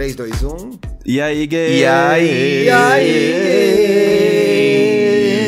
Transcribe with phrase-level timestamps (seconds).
[0.00, 0.78] 3, 2, 1.
[1.04, 1.80] E aí, gay?
[1.80, 2.64] E aí?
[2.64, 3.32] E aí,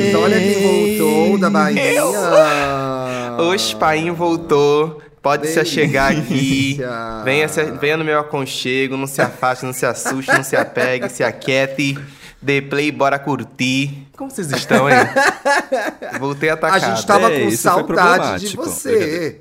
[0.03, 0.15] gays?
[0.15, 0.63] Olha quem
[0.99, 2.05] voltou da Bahia.
[2.05, 5.01] O painho voltou.
[5.23, 6.75] Pode se achegar aqui.
[6.77, 7.23] Delícia.
[7.25, 8.95] Venha, se- venha no meu aconchego.
[8.95, 11.97] Não se afaste, não se assuste, não se apegue, se aquiete.
[12.43, 14.07] Dê play, bora curtir.
[14.19, 14.97] Como vocês estão, hein?
[16.21, 16.81] Voltei A atacado.
[16.95, 19.41] gente tava É, com saudade de você.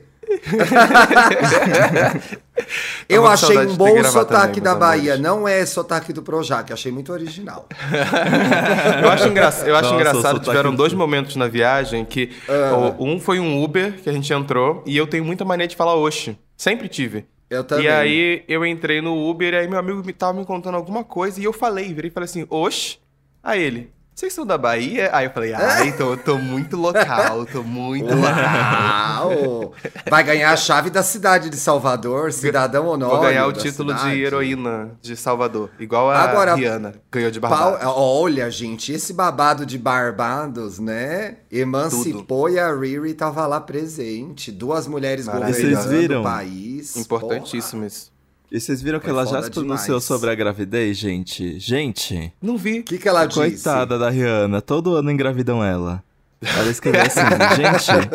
[3.09, 5.17] Eu achei um bom sotaque também, da Bahia.
[5.17, 7.67] Não é sotaque do Projac, achei muito original.
[9.03, 9.45] Eu acho, engra...
[9.66, 12.94] eu acho Nossa, engraçado, tiveram do- dois momentos na viagem que Ah.
[12.99, 15.95] um foi um Uber que a gente entrou e eu tenho muita mania de falar
[15.95, 16.38] oxe.
[16.55, 17.25] Sempre tive.
[17.50, 17.86] Eu também.
[17.86, 21.03] E aí eu entrei no Uber e aí meu amigo me tava me contando alguma
[21.03, 22.98] coisa e eu falei, virei e falei assim, oxe.
[23.44, 25.10] Aí ele, vocês são da Bahia?
[25.14, 29.74] Aí eu falei, ai, tô, tô muito local, tô muito local.
[30.10, 33.16] Vai ganhar a chave da cidade de Salvador, cidadão honório.
[33.16, 34.16] Vou ganhar o título cidade.
[34.16, 37.80] de heroína de Salvador, igual a Agora, Rihanna ganhou de Barbados.
[37.84, 41.38] olha, gente, esse babado de Barbados, né?
[41.52, 44.52] Emancipou e a Riri tava lá presente.
[44.52, 46.20] Duas mulheres governando Vocês viram?
[46.20, 46.96] o país.
[46.96, 48.12] Importantíssimo isso.
[48.52, 50.03] E vocês viram que Foi ela já se pronunciou demais.
[50.03, 51.57] sobre a gravidez, gente?
[51.57, 52.80] Gente, Não vi.
[52.80, 53.39] O que, que ela disse?
[53.39, 56.03] coitada da Rihanna, todo ano engravidam ela.
[56.41, 57.22] Ela escreveu assim,
[57.55, 58.09] gente,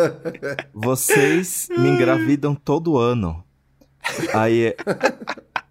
[0.75, 3.43] vocês me engravidam todo ano.
[4.35, 4.75] Aí,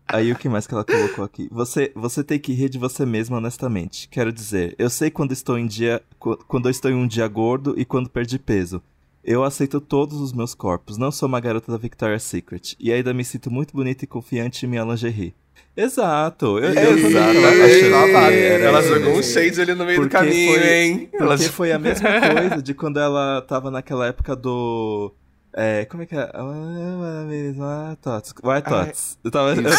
[0.07, 1.47] aí o que mais que ela colocou aqui?
[1.51, 4.07] Você, você tem que rir de você mesma honestamente.
[4.09, 7.27] Quero dizer, eu sei quando estou em dia, qu- quando eu estou em um dia
[7.27, 8.81] gordo e quando perdi peso.
[9.27, 12.75] Eu aceito todos os meus corpos, não sou uma garota da Victoria's Secret.
[12.79, 15.33] E ainda me sinto muito bonita e confiante em minha lingerie.
[15.75, 16.59] Exato.
[16.59, 20.53] Eu, eu achando que era Ela jogou um shade ali no meio do Porque caminho,
[20.59, 21.09] foi- hein?
[21.13, 25.11] Ela Porque foi a mesma coisa de quando ela tava naquela época do.
[25.57, 26.29] É, como é que é?
[26.33, 28.33] Ah, Tots.
[28.43, 29.17] Why Tots?
[29.23, 29.51] Eu tava.
[29.51, 29.71] Eu tava eu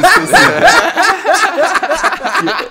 [0.00, 0.34] esquecido.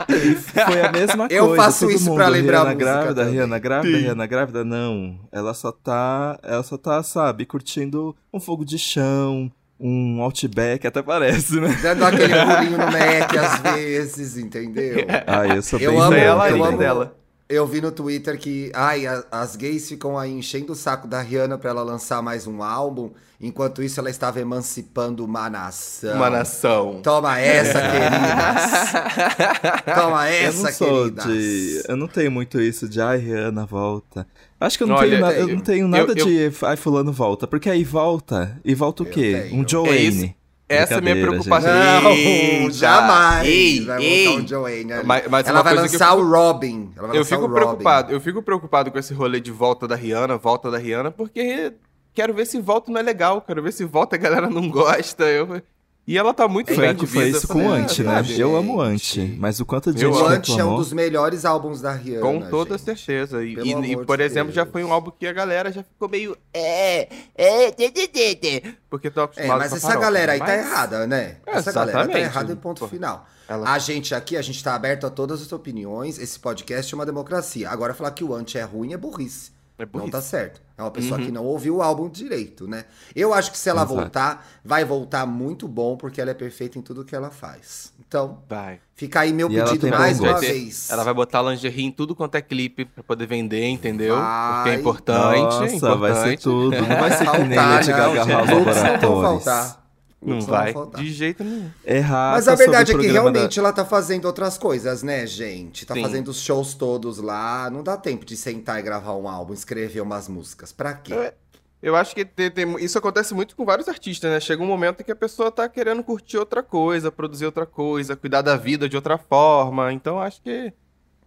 [0.09, 1.33] E foi a mesma coisa.
[1.43, 3.33] Eu faço todo isso mundo, pra lembrar a Rihanna música grávida, também.
[3.33, 4.65] Rihanna grávida, Rihanna grávida.
[4.65, 5.19] Não.
[5.31, 6.37] Ela só tá.
[6.43, 9.49] Ela só tá, sabe, curtindo um fogo de chão,
[9.79, 11.69] um outback, até parece, né?
[11.81, 14.97] Dando aquele pulinho no Mac às vezes, entendeu?
[15.25, 17.15] Ah, eu sou Eu bem amo, Isso aí é a eu amo- dela.
[17.49, 21.21] Eu vi no Twitter que ai, a- as gays ficam aí enchendo o saco da
[21.21, 26.15] Rihanna pra ela lançar mais um álbum, enquanto isso ela estava emancipando uma nação.
[26.15, 27.01] Uma nação.
[27.03, 29.95] Toma essa, queridas.
[29.95, 31.25] Toma Eu essa, não sou queridas.
[31.25, 31.83] de.
[31.87, 34.25] Eu não tenho muito isso de ai, Rihanna, volta.
[34.59, 35.33] Acho que eu não Olha, tenho nada.
[35.35, 37.45] Eu não tenho nada Eu- de ai, fulano volta.
[37.45, 38.57] Porque aí volta.
[38.63, 39.47] E volta o Eu quê?
[39.49, 39.61] tenho.
[39.61, 40.33] Um Joe É.
[40.67, 41.71] Essa é a minha preocupação.
[41.73, 42.71] Não, Eita.
[42.71, 44.27] jamais Ei, vai ei.
[44.39, 45.05] o Joanne ali.
[45.05, 46.91] Mas- mas ela vai lançar eu o Robin.
[46.95, 47.55] Ela vai Eu fico o Robin.
[47.55, 51.73] preocupado, eu fico preocupado com esse rolê de volta da Rihanna, volta da Rihanna, porque
[52.13, 55.25] quero ver se volta não é legal, quero ver se volta a galera não gosta.
[55.25, 55.61] Eu...
[56.05, 57.37] E ela tá muito Foi, bem de foi vida.
[57.37, 58.21] isso com o Anti, né?
[58.23, 58.41] gente.
[58.41, 59.37] Eu amo o Anti.
[59.39, 60.25] Mas o quanto de O.
[60.27, 62.19] Ant é um dos melhores álbuns da Rihanna.
[62.21, 62.83] Com toda gente.
[62.99, 63.41] certeza.
[63.41, 64.73] E, e- e, de por exemplo, já Deus.
[64.73, 66.35] foi um álbum que a galera já ficou meio.
[66.53, 70.31] É, é, tê, tê, tê", porque tô É, acostumado mas com a essa farofa, galera
[70.33, 71.37] aí tá mas- errada, né?
[71.47, 72.25] Essa galera tá Exatamente.
[72.25, 73.25] errada em ponto Pô, final.
[73.47, 76.19] ela- A gente aqui, a gente tá aberto a todas as opiniões.
[76.19, 77.69] Esse podcast é uma democracia.
[77.69, 79.52] Agora, falar que o anti é ruim é burrice.
[79.77, 80.61] É Não tá certo.
[80.77, 81.25] É uma pessoa Uhum.
[81.25, 82.85] que não ouviu o álbum direito, né?
[83.15, 83.95] Eu acho que se ela Exato.
[83.95, 87.91] voltar, vai voltar muito bom, porque ela é perfeita em tudo que ela faz.
[88.07, 88.79] Então, Vai.
[88.95, 90.41] fica aí meu E pedido mais uma gosto.
[90.45, 90.89] vez.
[90.91, 94.15] Ela vai botar lingerie em tudo quanto é clipe pra poder vender, entendeu?
[94.15, 94.55] Vai.
[94.55, 95.39] Porque é importante.
[95.41, 95.99] Nossa, é importante.
[95.99, 96.71] vai ser tudo.
[96.81, 98.25] Não vai ser que nem Lady Gaga.
[98.25, 99.82] House não vão faltar.
[100.25, 100.73] Não vai.
[100.73, 101.01] faltar.
[101.01, 101.69] De jeito nenhum.
[101.85, 102.33] Errar.
[102.33, 105.85] Mas a verdade é que realmente ela tá fazendo outras coisas, né, gente?
[105.85, 106.01] Tá Sim.
[106.01, 107.69] fazendo os shows todos lá.
[107.69, 110.71] Não dá tempo de sentar e gravar um álbum, escrever umas músicas.
[110.71, 111.13] Pra quê?
[111.13, 111.33] É.
[111.81, 114.39] Eu acho que tem- tem- isso acontece muito com vários artistas, né?
[114.39, 118.15] Chega um momento em que a pessoa tá querendo curtir outra coisa, produzir outra coisa,
[118.15, 119.91] cuidar da vida de outra forma.
[119.91, 120.71] Então acho que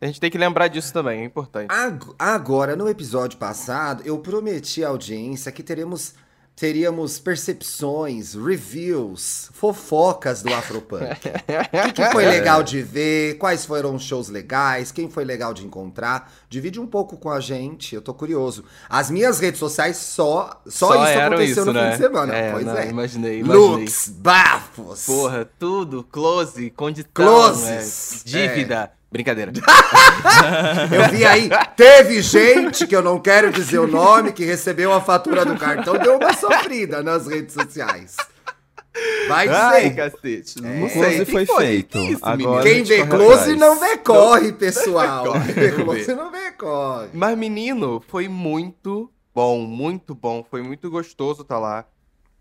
[0.00, 1.70] a gente tem que lembrar disso também, é importante.
[1.70, 6.14] Ag- Agora, no episódio passado, eu prometi à audiência que teremos,
[6.56, 11.04] teríamos percepções, reviews, fofocas do Afropunk.
[11.88, 13.36] O que, foi legal de ver?
[13.36, 14.90] Quais foram os shows legais?
[14.90, 16.32] Quem foi legal de encontrar?
[16.48, 18.64] Divide um pouco com a gente, eu tô curioso.
[18.88, 21.84] As minhas redes sociais só, só, isso eram aconteceu isso, no né?
[21.84, 22.34] fim de semana.
[22.34, 22.88] É, pois não, é.
[22.88, 23.68] imaginei, imaginei.
[23.68, 25.06] Looks, bafos.
[25.06, 28.92] Porra, tudo, close, condição, Closes, é, dívida.
[29.10, 29.52] Brincadeira.
[30.92, 35.00] Eu vi aí, teve gente que eu não quero dizer o nome, que recebeu a
[35.00, 38.16] fatura do cartão, deu uma sofrida nas redes sociais.
[39.28, 39.96] Vai Ai, dizer.
[39.96, 40.54] cacete.
[40.64, 40.80] É.
[40.80, 41.24] Não O sei.
[41.24, 41.66] que foi foi?
[41.66, 41.98] feito.
[41.98, 45.32] Que isso, Agora- Quem vê close não vê corre, pessoal.
[45.32, 47.08] Quem vê close não não vê corre.
[47.12, 50.44] Mas, menino, foi muito bom, muito bom.
[50.50, 51.84] Foi muito gostoso estar lá.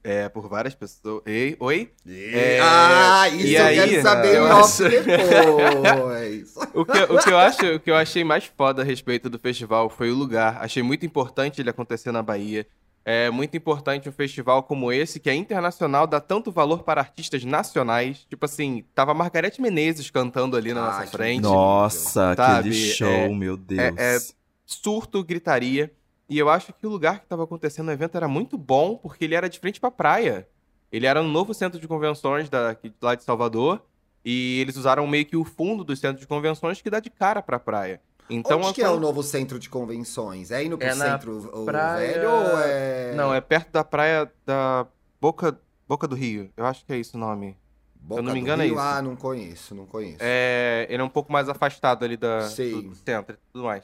[0.06, 1.24] É, por várias pessoas.
[1.26, 1.92] Ei, oi?
[2.08, 2.60] É...
[2.62, 4.84] Ah, isso eu aí, quero saber eu acho...
[4.84, 6.56] depois.
[6.76, 9.40] o, que, o, que eu acho, o que eu achei mais foda a respeito do
[9.40, 10.60] festival foi o lugar.
[10.62, 12.68] Achei muito importante ele acontecer na Bahia.
[13.04, 17.44] É muito importante um festival como esse, que é internacional, dá tanto valor para artistas
[17.44, 18.28] nacionais.
[18.30, 21.42] Tipo assim, tava a Margarete Menezes cantando ali na Ai, nossa frente.
[21.42, 22.60] Nossa, sabe?
[22.60, 23.98] aquele show, é, meu Deus.
[23.98, 24.20] É, é
[24.68, 25.92] surto, gritaria.
[26.28, 29.26] E eu acho que o lugar que estava acontecendo o evento era muito bom, porque
[29.26, 30.48] ele era de frente para a praia.
[30.92, 33.82] Ele era no novo centro de convenções da, lá de Salvador.
[34.24, 37.44] E eles usaram meio que o fundo do centro de convenções que dá de cara
[37.44, 38.02] para a praia.
[38.28, 40.50] Então, Onde que é o novo centro de convenções?
[40.50, 42.14] É indo pro é centro praia...
[42.14, 43.14] velho ou é.
[43.14, 44.88] Não, é perto da praia da
[45.22, 46.50] Boca, Boca do Rio.
[46.58, 47.56] Eu acho que é isso o nome.
[47.94, 48.74] Boca eu não me engano é Rio?
[48.74, 48.88] é isso.
[48.88, 50.18] Ah, não conheço, não conheço.
[50.20, 53.84] É, ele é um pouco mais afastado ali da, do, do centro e tudo mais.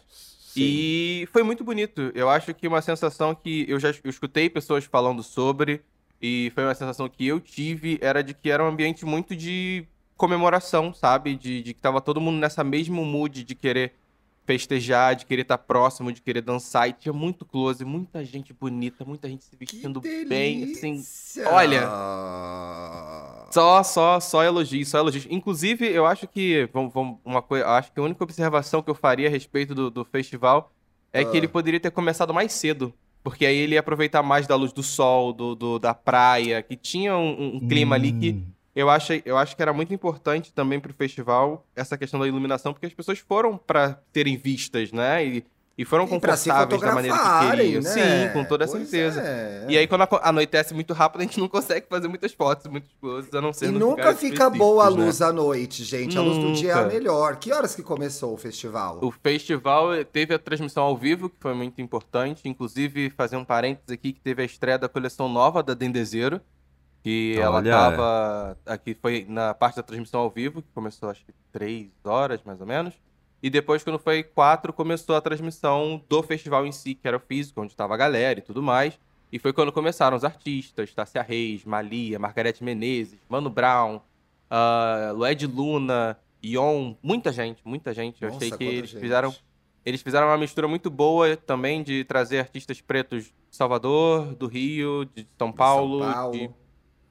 [0.54, 0.62] Sim.
[0.64, 2.12] E foi muito bonito.
[2.14, 5.82] Eu acho que uma sensação que eu já eu escutei pessoas falando sobre,
[6.22, 9.86] e foi uma sensação que eu tive, era de que era um ambiente muito de
[10.18, 11.36] comemoração, sabe?
[11.36, 13.94] De, de que tava todo mundo nessa mesmo mood de querer
[14.52, 16.90] festejar, de querer estar tá próximo, de querer dançar.
[16.90, 20.72] E tinha muito close, muita gente bonita, muita gente se vestindo bem.
[20.72, 21.02] Assim,
[21.46, 21.88] olha.
[23.52, 25.26] Só, só, só elogios, só elogios.
[25.30, 26.70] Inclusive, eu acho que.
[26.74, 29.90] Vamos, vamos, uma coisa, acho que a única observação que eu faria a respeito do,
[29.90, 30.72] do festival
[31.14, 31.50] é que ele ah.
[31.50, 32.94] poderia ter começado mais cedo.
[33.24, 36.76] Porque aí ele ia aproveitar mais da luz do sol, do, do da praia, que
[36.76, 38.00] tinha um, um clima hum.
[38.00, 38.46] ali que hum
[38.76, 42.28] eu acho, eu acho que era muito importante também para o festival essa questão da
[42.28, 45.26] iluminação, porque as pessoas foram para terem vistas, né?
[45.26, 45.46] E,
[45.78, 47.82] e foram confortáveis da maneira que queriam.
[47.82, 47.90] Né?
[47.90, 49.22] Sim, com toda pois certeza.
[49.22, 49.66] É.
[49.68, 53.34] E aí, quando anoitece muito rápido, a gente não consegue fazer muitas fotos, muitos closes,
[53.34, 55.04] a não ser E nunca fica boa a né?
[55.04, 55.26] luz né?
[55.26, 56.18] à noite, gente.
[56.18, 57.38] A luz do dia é a melhor.
[57.38, 59.00] Que horas que começou o festival?
[59.02, 62.48] O festival teve a transmissão ao vivo, que foi muito importante.
[62.48, 66.40] Inclusive, fazer um parênteses aqui, que teve a estreia da coleção nova da Dendezeiro
[67.04, 67.44] que Olha.
[67.44, 68.58] ela tava.
[68.66, 72.62] Aqui foi na parte da transmissão ao vivo, que começou acho que três horas, mais
[72.62, 72.94] ou menos.
[73.44, 77.20] E depois, quando foi quatro, começou a transmissão do festival em si, que era o
[77.20, 79.00] físico, onde tava a galera e tudo mais.
[79.32, 85.48] E foi quando começaram os artistas, Tássia Reis, Malia, Margarete Menezes, Mano Brown, uh, Lued
[85.48, 88.22] Luna, Ion, muita gente, muita gente.
[88.22, 89.02] Eu Nossa, achei que eles gente.
[89.02, 89.34] fizeram.
[89.84, 95.06] Eles fizeram uma mistura muito boa também de trazer artistas pretos de Salvador, do Rio,
[95.06, 96.32] de São Paulo, de, São Paulo.
[96.38, 96.50] de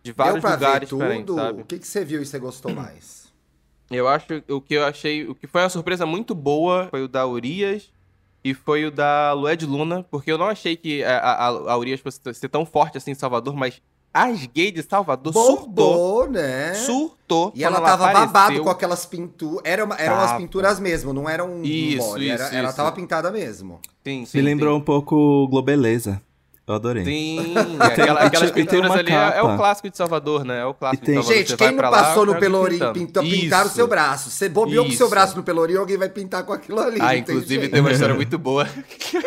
[0.03, 1.03] de vários Deu pra lugares ver tudo?
[1.03, 1.63] diferentes, sabe?
[1.63, 3.31] O que, que você viu e você gostou mais?
[3.91, 7.09] Eu acho o que eu achei, o que foi uma surpresa muito boa foi o
[7.09, 7.91] da Urias
[8.43, 12.01] e foi o da Lued Luna, porque eu não achei que a, a, a Urias
[12.01, 13.83] fosse ser tão forte assim em Salvador, mas
[14.13, 16.31] as gays de Salvador Bombou, surtou.
[16.31, 16.75] né?
[16.75, 17.53] Surtou.
[17.55, 18.27] E ela tava apareceu.
[18.33, 19.63] babado com aquelas pinturas.
[19.65, 20.33] Era uma, eram tava.
[20.33, 22.55] as pinturas mesmo, não eram isso, mole, isso, era, isso.
[22.55, 23.81] Ela tava pintada mesmo.
[24.05, 24.39] Sim, sim.
[24.39, 24.81] Me lembrou sim.
[24.81, 26.21] um pouco Globeleza.
[26.71, 27.03] Eu adorei.
[27.03, 27.55] Tem.
[27.81, 30.61] Aquela, aquelas pinturas ali é, é, o clássico de Salvador, né?
[30.61, 31.17] É o clássico tem...
[31.17, 31.47] de Salvador.
[31.47, 34.31] Gente, quem não passou lá, no Pelourinho pintou, pintaram o seu braço.
[34.31, 36.99] Você bobeou com o seu braço no Pelourinho, alguém vai pintar com aquilo ali.
[37.01, 38.69] Ah, inclusive tem, tem uma história muito boa.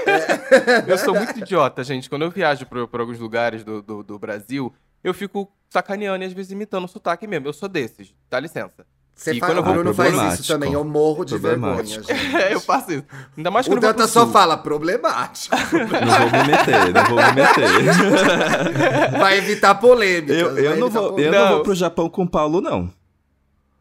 [0.08, 0.86] É.
[0.90, 2.10] eu sou muito idiota, gente.
[2.10, 4.74] Quando eu viajo para alguns lugares do, do, do Brasil,
[5.04, 7.46] eu fico sacaneando e às vezes imitando o sotaque mesmo.
[7.46, 8.86] Eu sou desses, dá licença.
[9.16, 12.12] Você fala, o Bruno faz isso também, eu morro de vergonha, gente.
[12.36, 13.06] É, eu faço isso.
[13.38, 15.56] Ainda mais quando o Danta só fala problemático.
[15.72, 19.12] não vou me meter, não vou me meter.
[19.20, 20.34] Vai evitar polêmica.
[20.34, 21.40] Eu, eu, não, vou, eu não.
[21.40, 22.92] não vou pro Japão com o Paulo, não.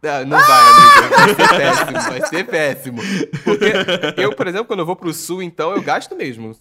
[0.03, 1.15] Não, não vai, amigo.
[1.17, 3.03] Vai ser péssimo, vai ser péssimo.
[3.45, 6.53] Porque eu, por exemplo, quando eu vou pro sul, então, eu gasto mesmo.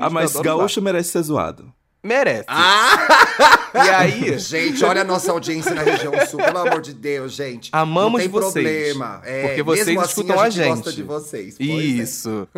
[0.00, 1.72] Ah, mas gaúcho merece ser zoado.
[2.02, 2.44] Merece.
[2.48, 3.70] Ah!
[3.74, 4.38] E aí?
[4.40, 7.70] gente, olha a nossa audiência na região sul, pelo amor de Deus, gente.
[7.72, 8.52] Amamos Não tem vocês.
[8.52, 9.22] problema.
[9.24, 10.62] É, porque vocês assim, escutam a gente.
[10.62, 11.60] A gente gosta de vocês.
[11.60, 11.64] É.
[11.64, 12.48] Isso.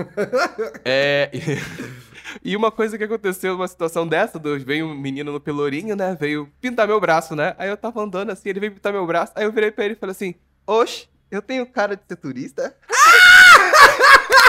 [0.85, 1.31] É.
[1.33, 2.05] é...
[2.43, 6.17] E uma coisa que aconteceu numa situação dessa, veio um menino no pelourinho, né?
[6.19, 7.55] Veio pintar meu braço, né?
[7.59, 9.33] Aí eu tava andando assim, ele veio pintar meu braço.
[9.37, 10.35] Aí eu virei pra ele e falei assim:
[10.67, 12.75] Oxe, eu tenho cara de ser turista?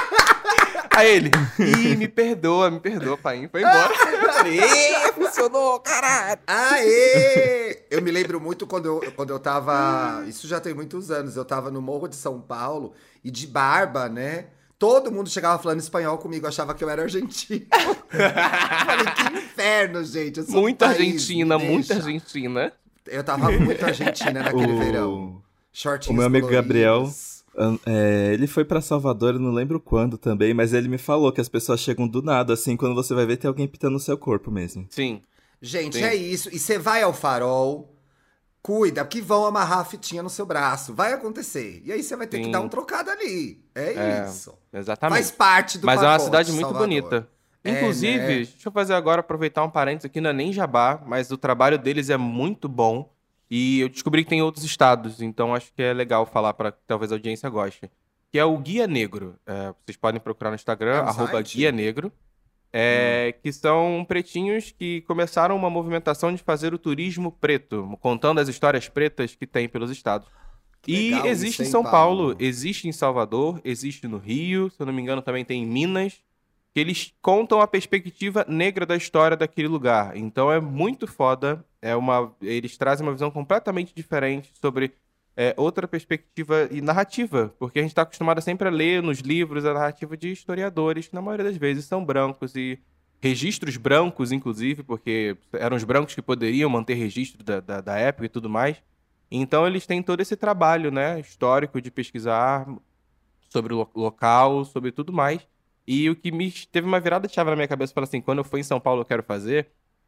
[0.95, 3.49] Aí ele, ih, me perdoa, me perdoa, pai.
[3.51, 3.93] Foi embora.
[4.13, 4.59] eu falei,
[5.13, 6.39] funcionou, caralho.
[6.47, 7.85] Aê!
[7.91, 10.23] Eu me lembro muito quando eu, quando eu tava.
[10.25, 11.35] Isso já tem muitos anos.
[11.35, 14.45] Eu tava no Morro de São Paulo e de barba, né?
[14.79, 17.65] Todo mundo chegava falando espanhol comigo, achava que eu era argentino.
[18.09, 20.49] falei, que inferno, gente.
[20.49, 22.71] muita país, Argentina, muita Argentina.
[23.05, 24.79] Eu tava muito Argentina naquele o...
[24.79, 25.41] verão.
[25.73, 26.67] Shortinhos o meu amigo coloridos.
[26.67, 27.09] Gabriel
[27.85, 31.41] é, ele foi para Salvador, eu não lembro quando também, mas ele me falou que
[31.41, 34.17] as pessoas chegam do nada, assim, quando você vai ver, tem alguém pitando no seu
[34.17, 34.87] corpo mesmo.
[34.89, 35.21] Sim.
[35.61, 36.03] Gente, Sim.
[36.03, 36.49] é isso.
[36.53, 37.95] E você vai ao farol,
[38.61, 40.93] cuida, que vão amarrar a fitinha no seu braço.
[40.93, 41.81] Vai acontecer.
[41.85, 42.43] E aí você vai ter Sim.
[42.43, 43.63] que dar um trocado ali.
[43.73, 44.53] É, é, isso.
[44.73, 45.17] Exatamente.
[45.17, 46.87] Faz parte do Mas pacote, é uma cidade muito Salvador.
[46.87, 47.27] bonita.
[47.63, 48.27] Inclusive, né?
[48.27, 51.79] deixa eu fazer agora, aproveitar um parênteses aqui, não é nem jabá, mas o trabalho
[51.79, 53.11] deles é muito bom.
[53.49, 56.79] E eu descobri que tem outros estados, então acho que é legal falar para que
[56.87, 57.89] talvez a audiência goste.
[58.31, 59.35] Que é o Guia Negro.
[59.45, 61.57] É, vocês podem procurar no Instagram, É um arroba site?
[61.57, 62.11] Guia Negro.
[62.73, 68.49] É, Que são pretinhos que começaram uma movimentação de fazer o turismo preto, contando as
[68.49, 70.27] histórias pretas que tem pelos estados.
[70.87, 72.35] E legal existe isso, em São Paulo, Paulo?
[72.39, 76.21] existe em Salvador, existe no Rio, se eu não me engano também tem em Minas,
[76.73, 80.15] que eles contam a perspectiva negra da história daquele lugar.
[80.17, 84.93] Então é muito foda, é uma, eles trazem uma visão completamente diferente sobre
[85.35, 89.65] é, outra perspectiva e narrativa, porque a gente está acostumado sempre a ler nos livros
[89.65, 92.79] a narrativa de historiadores, que na maioria das vezes são brancos e
[93.21, 98.25] registros brancos, inclusive, porque eram os brancos que poderiam manter registro da, da, da época
[98.25, 98.81] e tudo mais.
[99.31, 102.67] Então eles têm todo esse trabalho, né, histórico de pesquisar
[103.49, 105.45] sobre o lo- local, sobre tudo mais.
[105.87, 108.39] E o que me teve uma virada de chave na minha cabeça, falou assim, quando
[108.39, 109.67] eu for em São Paulo eu quero fazer,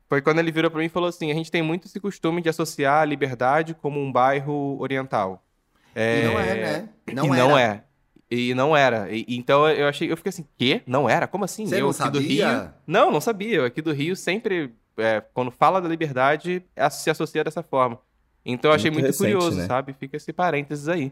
[0.09, 2.41] foi quando ele virou pra mim e falou assim, a gente tem muito esse costume
[2.41, 5.43] de associar a Liberdade como um bairro oriental.
[5.95, 6.89] E não é, né?
[7.13, 7.47] Não e era.
[7.47, 7.83] não é.
[8.29, 9.11] E não era.
[9.11, 10.81] E- então eu achei, eu fiquei assim, quê?
[10.85, 11.27] Não era?
[11.27, 11.65] Como assim?
[11.65, 12.43] Você eu não aqui do Rio.
[12.43, 12.73] sabia?
[12.85, 13.55] Não, não sabia.
[13.57, 17.99] Eu aqui do Rio sempre, é, quando fala da liberdade, é- se associa dessa forma.
[18.45, 19.65] Então eu achei Muito muito, curioso, né?
[19.65, 19.93] sabe?
[19.93, 21.11] Fica esse parênteses aí.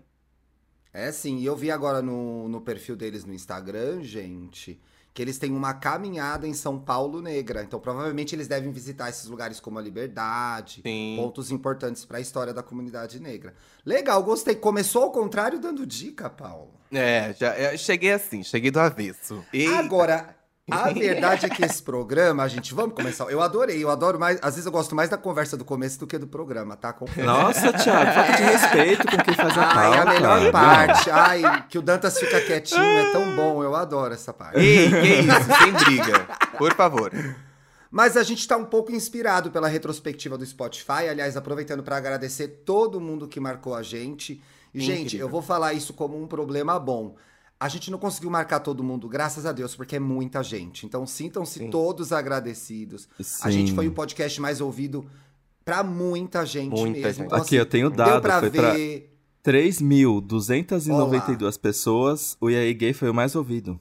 [0.93, 4.79] É sim, e eu vi agora no, no perfil deles no Instagram, gente,
[5.15, 7.63] que eles têm uma caminhada em São Paulo Negra.
[7.63, 11.15] Então, provavelmente, eles devem visitar esses lugares como a Liberdade, Sim.
[11.17, 13.53] pontos importantes para a história da comunidade negra.
[13.85, 14.55] Legal, gostei.
[14.55, 16.73] Começou ao contrário dando dica, Paulo.
[16.91, 19.41] É, já cheguei assim, cheguei do avesso.
[19.53, 20.35] E Agora,
[20.71, 23.25] a verdade é que esse programa, gente, vamos começar.
[23.25, 24.39] Eu adorei, eu adoro mais.
[24.41, 26.91] Às vezes eu gosto mais da conversa do começo do que do programa, tá?
[26.91, 27.27] Confesso.
[27.27, 30.01] Nossa, Thiago, falta de respeito com quem faz a Ai, pauta.
[30.01, 31.11] a melhor parte.
[31.11, 33.63] Ai, que o Dantas fica quietinho é tão bom.
[33.63, 34.59] Eu adoro essa parte.
[34.59, 36.27] Ei, que isso, sem briga.
[36.57, 37.11] Por favor.
[37.91, 41.07] Mas a gente tá um pouco inspirado pela retrospectiva do Spotify.
[41.09, 44.41] Aliás, aproveitando para agradecer todo mundo que marcou a gente.
[44.73, 45.27] E, gente, Incrível.
[45.27, 47.15] eu vou falar isso como um problema bom.
[47.59, 50.85] A gente não conseguiu marcar todo mundo, graças a Deus, porque é muita gente.
[50.85, 53.07] Então, sintam-se todos agradecidos.
[53.19, 53.51] A Sim.
[53.51, 55.05] gente foi o podcast mais ouvido
[55.63, 57.13] pra muita gente Muita mesmo.
[57.13, 57.25] gente.
[57.27, 59.09] Então, Aqui, eu tenho deu dado, pra foi ver.
[59.41, 63.79] pra 3.292 pessoas, o E aí Gay foi o mais ouvido.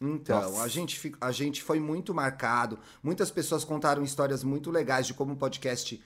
[0.00, 0.62] Então, Nossa.
[0.62, 2.78] a gente, a gente foi muito marcado.
[3.02, 6.00] Muitas pessoas contaram histórias muito legais de como o podcast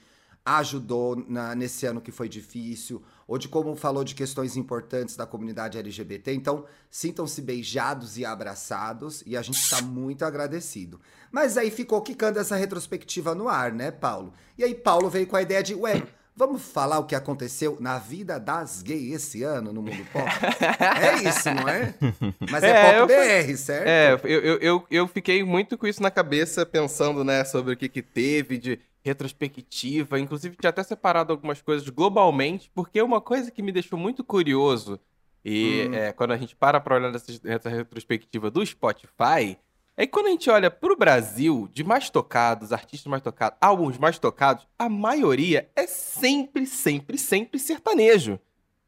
[0.45, 5.23] ajudou na- nesse ano que foi difícil, ou de como falou de questões importantes da
[5.23, 6.33] comunidade LGBT.
[6.33, 10.99] Então, sintam-se beijados e abraçados, e a gente está muito agradecido.
[11.31, 14.33] Mas aí ficou quicando essa retrospectiva no ar, né, Paulo?
[14.57, 16.01] E aí, Paulo veio com a ideia de, ué,
[16.35, 20.25] vamos falar o que aconteceu na vida das gays esse ano no mundo pop?
[20.99, 21.93] é isso, não é?
[22.49, 23.87] Mas é, É, pop BR, certo?
[23.87, 27.77] É, eu, eu, eu, eu fiquei muito com isso na cabeça, pensando, né, sobre o
[27.77, 30.19] que, que teve de retrospectiva.
[30.19, 34.99] Inclusive, tinha até separado algumas coisas globalmente, porque uma coisa que me deixou muito curioso,
[35.43, 35.93] e Hum.
[35.93, 39.57] é, quando a gente para pra olhar nessa, nessa retrospectiva do Spotify,
[39.95, 43.97] é que quando a gente olha pro Brasil, de mais tocados, artistas mais tocados, álbuns
[43.97, 48.39] mais tocados, a maioria é sempre, sempre, sempre sertanejo.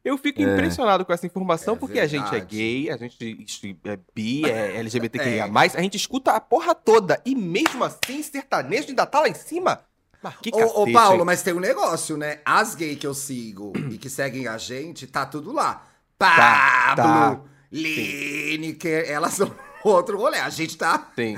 [0.03, 0.46] Eu fico É.
[0.53, 2.56] impressionado com essa informação, É porque a gente é verdade.
[2.56, 5.46] gay, a gente é bi, é LGBTQIA+,
[5.77, 9.84] a gente escuta a porra toda, e mesmo assim, sertanejo ainda tá lá em cima?
[10.22, 11.25] Mas que Ô, ô, Paulo, hein?
[11.25, 12.40] mas tem um negócio, né?
[12.46, 15.88] As gays que eu sigo e que seguem a gente, tá tudo lá.
[16.36, 17.42] Tá, Pablo, tá.
[17.72, 19.51] Lineker, elas são
[19.84, 20.38] outro rolê.
[20.38, 21.12] A gente tá.
[21.16, 21.36] Sim.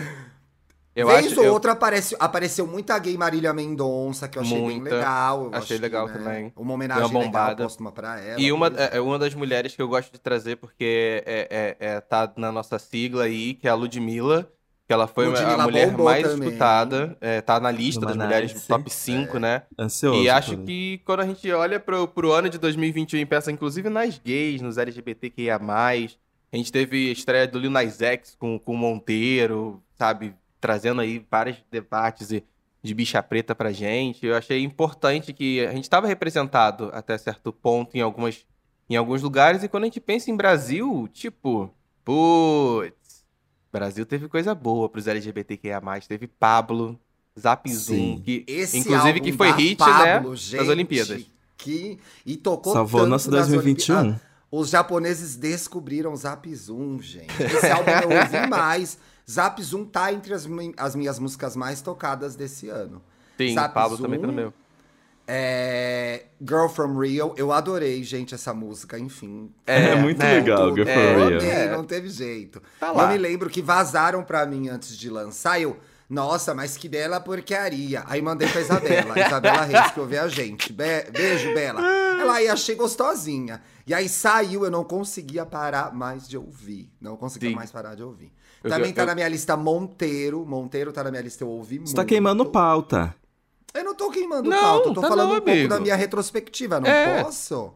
[0.96, 4.64] Eu Vez acho, ou eu- outra aparece, apareceu muita gay Marília Mendonça, que eu achei
[4.64, 4.96] bem Muita.
[4.96, 5.46] legal.
[5.46, 6.54] eu Achei acho legal que, né, também.
[6.56, 7.64] Uma homenagem uma legal, bombada.
[7.64, 8.40] póstuma pra ela.
[8.40, 11.88] E uma, é, é uma das mulheres que eu gosto de trazer, porque é, é-
[11.96, 14.52] é- tá na nossa sigla aí, que é a Ludmilla,
[14.94, 16.48] que ela foi a mulher mais também.
[16.50, 19.64] escutada, é, tá na lista das mulheres top 5, né?
[19.78, 20.22] Ansioso.
[20.22, 23.90] E acho que quando a gente olha pro, pro ano de 2021 e pensa, inclusive,
[23.90, 28.74] nas gays, nos LGBTQIA+, a gente teve a estreia do Lil Nas X com, com
[28.74, 30.34] o Monteiro, sabe?
[30.62, 32.44] Trazendo aí vários debates e-
[32.82, 34.26] de bicha preta pra gente.
[34.26, 38.46] Eu achei importante que a gente estava representado até certo ponto em, algumas,
[38.90, 39.64] em alguns lugares.
[39.64, 41.74] E quando a gente pensa em Brasil, tipo,
[42.04, 42.94] putz,
[43.74, 45.82] Brasil teve coisa boa pros LGBTQIA+.
[46.08, 46.98] Teve Pablo,
[47.38, 51.26] Zap Zoom, que Esse inclusive que foi hit, Pablo, né, gente, das Olimpíadas.
[51.58, 51.98] Que...
[52.26, 53.98] E tocou Salvou tanto nosso nas 2021.
[54.00, 57.34] Olimpí- Ah, os japoneses descobriram Zap Zoom, gente.
[57.42, 59.00] Esse álbum eu ouvi mais.
[59.30, 63.02] Zap Zoom tá entre as, as minhas músicas mais tocadas desse ano.
[63.38, 64.40] Sim, Zap Pablo também tá no Zoom.
[64.42, 64.54] meu.
[65.28, 69.50] É, Girl From Rio, eu adorei, gente, essa música, enfim.
[69.66, 71.38] É, muito né, legal, Tudo, Girl é, From eu Rio.
[71.40, 71.72] amei, É.
[71.72, 72.62] não teve jeito.
[72.80, 73.08] Tá eu lá.
[73.08, 75.78] me lembro que vazaram pra mim antes de lançar, eu...
[76.10, 78.04] Nossa, mas que bela porcaria.
[78.06, 80.72] Aí mandei pra Isabela, Isabela Reis, que ouve a gente.
[80.72, 81.82] Be- beijo, Bela.
[81.84, 83.62] Ela aí achei gostosinha.
[83.88, 86.92] E aí saiu, eu não conseguia parar mais de ouvir.
[87.02, 87.56] Não conseguia Sim.
[87.56, 88.32] mais parar de ouvir.
[88.64, 90.46] Eu- Também eu- tá eu- na minha lista Monteiro.
[90.46, 91.90] Monteiro tá na minha lista, eu ouvi muito.
[91.90, 93.16] Você tá queimando pauta.
[93.74, 95.96] Eu não tô queimando Não, pauta, eu tô tá falando não, um pouco da minha
[95.96, 97.24] retrospectiva, não É.
[97.24, 97.74] posso?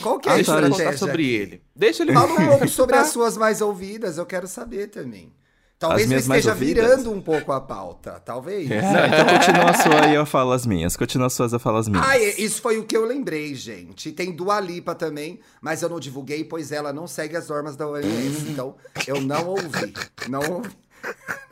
[0.00, 0.98] Qual que é a Deixa tá, ele estratégia?
[0.98, 1.62] sobre ele.
[1.74, 3.02] Deixa ele Fala um pouco sobre Tá.
[3.02, 5.32] as suas mais ouvidas, eu quero saber também.
[5.80, 8.70] Talvez eu esteja virando um pouco a pauta, talvez.
[8.70, 8.82] É.
[8.82, 10.94] Não, então continua a sua e eu falo as minhas.
[10.94, 12.06] Continua as suas, eu falo as minhas.
[12.06, 14.12] Ah, e- isso foi o que eu lembrei, gente.
[14.12, 17.88] Tem Dua Lipa também, mas eu não divulguei, pois ela não segue as normas da
[17.88, 18.50] OMS.
[18.50, 18.76] então,
[19.06, 19.94] eu não ouvi.
[20.28, 20.68] Não ouvi.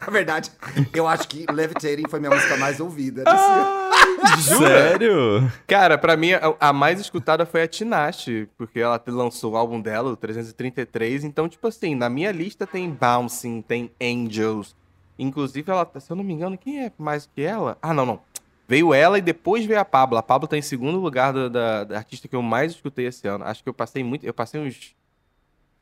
[0.06, 0.50] Na verdade,
[0.94, 4.42] eu acho que Levitating foi minha música mais ouvida desse ano.
[4.42, 5.52] Sério?
[5.66, 9.80] Cara, pra mim, a, a mais escutada foi a Tinashe, porque ela lançou o álbum
[9.80, 11.24] dela, o 333.
[11.24, 14.76] Então, tipo assim, na minha lista tem Bouncing, tem Angels.
[15.18, 17.76] Inclusive, ela, se eu não me engano, quem é mais que ela?
[17.82, 18.20] Ah, não, não.
[18.68, 20.16] Veio ela e depois veio a Pablo.
[20.18, 23.26] A Pablo tá em segundo lugar da, da- da artista que eu mais escutei esse
[23.26, 23.44] ano.
[23.44, 24.24] Acho que eu passei muito.
[24.24, 24.94] Eu passei uns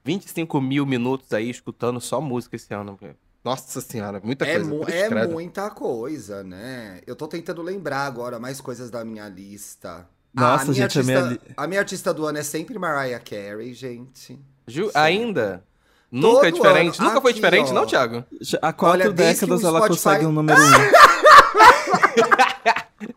[0.04, 2.98] 25 mil minutos aí escutando só música esse ano.
[3.46, 4.68] Nossa senhora, muita É, coisa.
[4.68, 5.32] mu- é credo.
[5.32, 7.00] muita coisa, né?
[7.06, 10.04] Eu tô tentando lembrar agora mais coisas da minha lista.
[10.34, 12.76] Nossa, a minha gente, a artista, minha li- a minha artista do ano é sempre
[12.76, 14.36] Mariah Carey, gente.
[14.66, 15.62] Ju, ainda?
[16.10, 16.98] Nunca é diferente?
[17.00, 17.08] ano.
[17.08, 17.74] Nunca foi Aqui, diferente, ó.
[17.74, 18.24] não, Thiago?
[18.60, 20.66] Há quatro Olha, décadas ela Spotify- consegue um número um.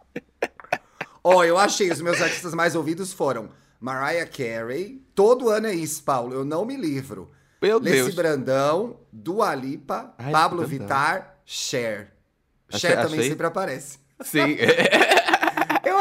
[1.24, 5.01] Ó, eu achei, os meus artistas mais ouvidos foram Mariah Carey.
[5.13, 7.29] Todo ano é isso, Paulo, eu não me livro.
[7.61, 8.15] Meu Leci Deus.
[8.15, 10.65] Brandão, Dua Lipa, Ai, Pablo.
[10.65, 12.13] Vittar, Cher.
[12.71, 13.97] Achei- Cher também achei- sempre aparece.
[14.21, 14.57] Sim.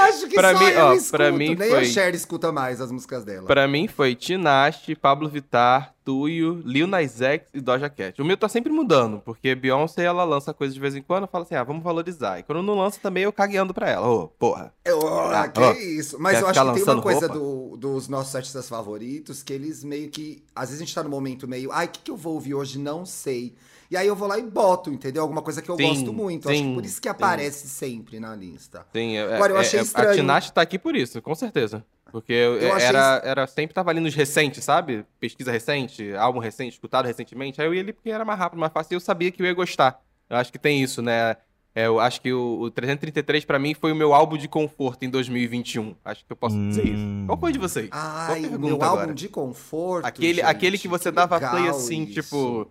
[0.09, 2.51] Acho que Pra só mim, eu ó, escuto, pra mim nem foi- a Cher escuta
[2.53, 3.47] mais as músicas dela.
[3.47, 8.21] pra mim foi Tinashe, Pablo Vittar, Tuyo, Lil Nas X e Doja Cat.
[8.21, 11.29] O meu tá sempre mudando, porque Beyoncé, ela lança coisas de vez em quando, eu
[11.29, 12.39] falo assim, ah, vamos valorizar.
[12.39, 14.09] E quando não lança também, eu cagueando pra ela.
[14.09, 14.73] Ô, porra.
[14.85, 14.99] Eu,
[15.31, 16.17] ah, que ó, isso.
[16.19, 20.09] Mas eu acho que tem uma coisa do- dos nossos artistas favoritos que eles meio
[20.11, 20.43] que.
[20.57, 21.71] Às vezes a gente tá no momento meio.
[21.73, 22.79] Ai, o que, que eu vou ouvir hoje?
[22.79, 23.55] Não sei.
[23.91, 25.23] E aí eu vou lá e boto, entendeu?
[25.23, 26.49] Alguma coisa que eu Sim, gosto muito.
[26.49, 27.13] acho que sim, por isso que sim.
[27.13, 28.87] aparece sempre na lista.
[28.93, 30.11] Sim, é- Agora, eu é- achei é- estranho.
[30.11, 31.85] A Tinashe tá aqui por isso, com certeza.
[32.13, 35.05] Porque eu- Eu achei era, era, sempre tava ali nos recentes, sabe?
[35.21, 37.61] Pesquisa recente, álbum recente, escutado recentemente.
[37.61, 39.47] Aí eu ia ali porque era mais rápido, mais fácil e eu sabia que eu
[39.47, 40.01] ia gostar.
[40.29, 41.37] Eu acho que tem isso, né?
[41.75, 45.05] É, eu acho que o, o 333 pra mim foi o meu álbum de conforto
[45.05, 45.95] em 2021.
[46.05, 46.97] Acho que eu posso dizer isso.
[47.03, 47.25] Hum.
[47.27, 47.89] Qual foi de vocês?
[47.93, 49.15] Ai, meu álbum agora.
[49.15, 50.05] de conforto.
[50.07, 52.15] Aquele, gente, aquele que você dava play assim, isso.
[52.23, 52.71] tipo.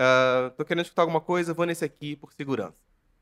[0.00, 2.74] Ah, tô querendo escutar alguma coisa, vou nesse aqui por segurança.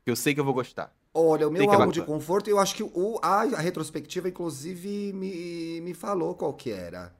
[0.05, 0.95] Que eu sei que eu vou gostar.
[1.13, 4.29] Olha, o Sei meu é álbum de conforto, eu acho que o, a, a retrospectiva,
[4.29, 7.13] inclusive, me, me falou qual que era.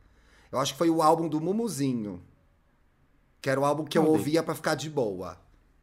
[0.50, 2.24] Eu acho que foi o álbum do Mumuzinho.
[3.42, 5.38] Que era o álbum que eu ouvia pra ficar de boa.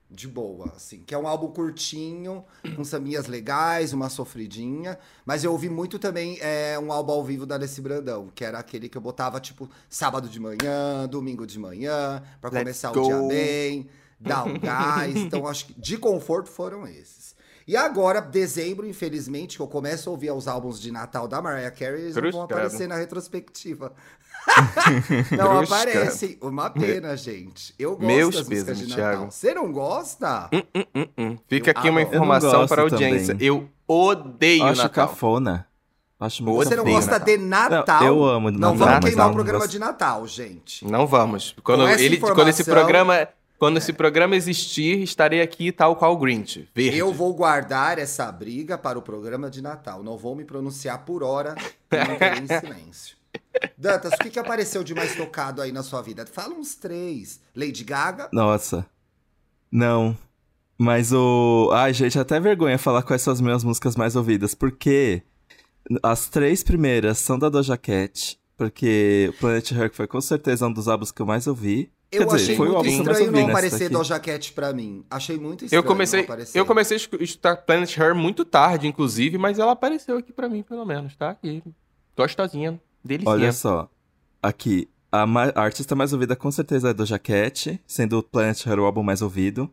[0.08, 1.02] De boa, assim.
[1.04, 2.44] Que é um álbum curtinho,
[2.76, 4.98] com saminhas legais, uma sofridinha.
[5.24, 8.58] Mas eu ouvi muito também é, um álbum ao vivo da Alessi Brandão, que era
[8.58, 13.00] aquele que eu botava, tipo, sábado de manhã, domingo de manhã, pra Let's começar go.
[13.00, 13.88] o dia bem,
[14.20, 15.16] dar um gás.
[15.16, 17.34] Então, acho que de conforto foram esses.
[17.66, 21.70] E agora, dezembro, infelizmente, que eu começo a ouvir os álbuns de Natal da Mariah
[21.74, 23.92] Carey, eles não vão aparecer na retrospectiva.
[25.36, 26.38] não aparecem.
[26.40, 27.74] Uma pena, gente.
[27.78, 29.10] Eu gosto Meus das músicas pesos, de Natal.
[29.16, 29.32] Thiago.
[29.32, 30.48] Você não gosta?
[30.52, 31.36] Hum, hum.
[31.48, 33.34] Fica Eu aqui uma informação não para a audiência.
[33.34, 33.46] também.
[33.48, 35.08] Eu odeio Acho Natal.
[35.08, 35.66] cafona.
[36.18, 37.26] Acho muito Você Você não gosta Natal.
[37.26, 38.00] de Natal?
[38.00, 39.72] Não, eu amo Não Natal, vamos mas queimar o não programa gosto.
[39.72, 40.86] de Natal, gente.
[40.86, 41.54] Não vamos.
[41.62, 46.18] Quando, ele, quando esse informação- programa, quando esse programa existir, estarei aqui tal qual o
[46.18, 46.98] Grinch, verde.
[46.98, 50.02] Eu vou guardar essa briga para o programa de Natal.
[50.02, 51.54] Não vou me pronunciar por hora
[51.90, 53.16] em silêncio.
[53.76, 56.26] Dantas, o que, que apareceu de mais tocado aí na sua vida?
[56.26, 57.40] Fala uns três.
[57.54, 58.28] Lady Gaga?
[58.32, 58.86] Nossa.
[59.70, 60.16] Não.
[60.78, 61.70] Mas o.
[61.72, 65.22] Ai, gente, até vergonha falar quais são as minhas músicas mais ouvidas, porque
[66.02, 70.72] as três primeiras são da Doja Cat, porque o Planet Her foi com certeza um
[70.72, 71.90] dos álbuns que eu mais ouvi.
[72.12, 73.88] Eu Quer dizer, achei foi o muito estranho não aparecer.
[73.90, 75.04] Doja Cat pra mim.
[75.10, 76.58] Achei muito estranho Eu comecei, não aparecer.
[76.58, 80.62] eu comecei a escutar Planet Her muito tarde, inclusive, mas ela apareceu aqui pra mim,
[80.62, 81.30] pelo menos, tá?
[81.30, 81.62] Aqui.
[82.16, 82.80] Gostosinha.
[83.04, 83.30] Delicinha.
[83.34, 83.90] Olha só.
[84.42, 88.64] Aqui, a, ma- a artista mais ouvida com certeza é Doja Cat, sendo o Planet
[88.66, 89.68] Her o álbum mais ouvido.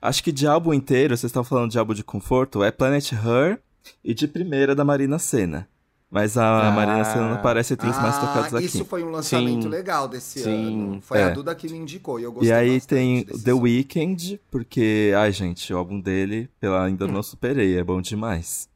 [0.00, 3.58] Acho que de álbum inteiro, vocês estão falando de álbum de conforto, é Planet Her
[4.04, 5.68] e de primeira da Marina Senna.
[6.14, 6.70] Mas a Ah.
[6.72, 8.66] Marina Senna não aparece entre os mais tocados aqui.
[8.66, 9.68] Isso foi um lançamento Sim.
[9.68, 10.90] legal desse Sim.
[10.90, 11.00] ano.
[11.00, 11.30] Foi a É.
[11.30, 13.52] Duda que me indicou e eu gostei E aí tem The.
[13.54, 18.68] Weeknd, porque, ai gente, o álbum dele, pela ainda não superei, é bom demais.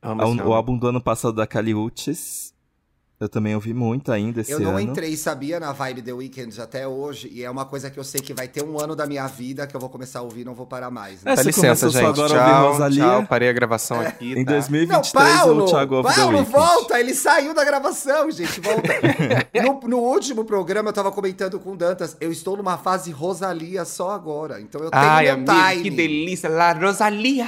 [0.00, 0.78] Amo A- esse o álbum.
[0.78, 2.54] do ano passado da Kali Uchis,
[3.22, 4.80] eu também ouvi muito ainda esse Eu não ano.
[4.80, 7.30] entrei, sabia, na vibe The Weeknd até hoje.
[7.32, 9.66] E é uma coisa que eu sei que vai ter um ano da minha vida
[9.66, 11.22] que eu vou começar a ouvir e não vou parar mais.
[11.22, 11.32] né?
[11.32, 12.04] É, Dá licença, gente.
[12.04, 13.02] agora Tchau, Rosalia?
[13.04, 13.26] tchau.
[13.26, 14.32] Parei a gravação aqui.
[14.32, 14.52] Em tá?
[14.52, 15.62] 2023, Não, Paulo!
[15.62, 16.52] o Thiago ouve The Paulo, Weeknd.
[16.52, 17.00] volta!
[17.00, 18.92] Ele saiu da gravação, gente, volta.
[19.62, 23.84] no, no último programa, eu tava comentando com o Dantas, eu estou numa fase Rosalia
[23.84, 24.60] só agora.
[24.60, 25.82] Então eu tenho Ai, meu amigo, time.
[25.82, 26.48] que delícia.
[26.48, 27.46] La Rosalia.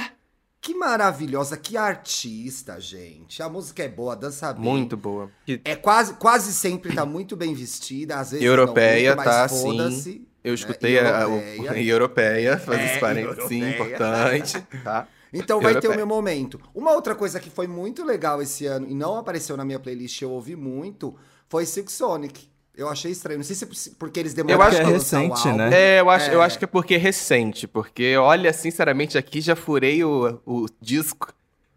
[0.65, 3.43] Que maravilhosa, que artista, gente.
[3.43, 4.63] A música é boa, dança bem.
[4.63, 5.29] Muito boa.
[5.63, 9.51] É quase, quase sempre tá muito bem vestida, às vezes Europeia, não muito, tá, mas
[9.51, 9.61] sim.
[9.61, 10.27] foda-se.
[10.43, 10.55] Eu né?
[10.55, 11.79] escutei a, o, Europeia.
[11.79, 13.85] em europeia, faz É, esse parênteses, sim, europeia.
[13.85, 14.67] importante.
[14.83, 15.07] Tá?
[15.31, 15.97] Então vai ter o Europeia.
[15.97, 16.59] meu momento.
[16.73, 20.19] Uma outra coisa que foi muito legal esse ano e não apareceu na minha playlist,
[20.23, 21.15] eu ouvi muito,
[21.47, 22.49] foi Silk Sonic.
[22.77, 23.37] Eu achei estranho.
[23.39, 25.69] Não sei se é porque eles demoraram Eu acho que é recente, né?
[25.73, 26.45] É, eu acho, eu É.
[26.45, 31.33] acho que é porque é recente, porque, olha, sinceramente, aqui já furei o, o disco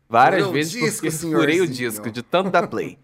[0.08, 2.98] várias Furou o vezes, disco, porque furei o disco, de tanto da Play.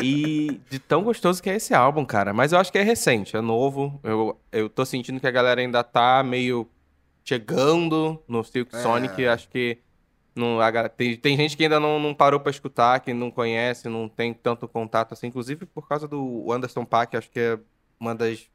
[0.00, 2.32] E de tão gostoso que é esse álbum, cara.
[2.32, 3.98] Mas eu acho que é recente, é novo.
[4.02, 6.68] Eu, eu tô sentindo que a galera ainda tá meio
[7.24, 8.82] chegando no Silk É.
[8.82, 9.26] Sonic.
[9.26, 9.78] Acho que
[10.36, 10.58] não,
[10.96, 14.34] tem, tem gente que ainda não, não parou pra escutar, que não conhece, não tem
[14.34, 15.28] tanto contato assim.
[15.28, 17.58] Inclusive por causa do Anderson Paak, acho que é
[17.98, 18.48] uma das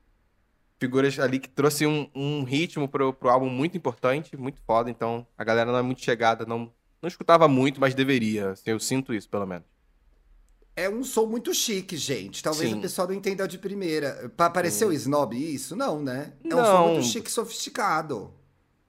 [0.80, 4.90] figuras ali que trouxe um, um ritmo pro, pro álbum muito importante, muito foda.
[4.90, 8.52] Então a galera não é muito chegada, não, não escutava muito, mas deveria.
[8.52, 9.66] Assim, eu sinto isso, pelo menos.
[10.76, 12.42] É um som muito chique, gente.
[12.42, 12.78] Talvez Sim.
[12.78, 14.32] o pessoal não entenda de primeira.
[14.38, 15.76] Pa- Pareceu snob isso?
[15.76, 16.34] Não, né?
[16.44, 16.66] É um Não.
[16.66, 18.34] som muito chique e sofisticado.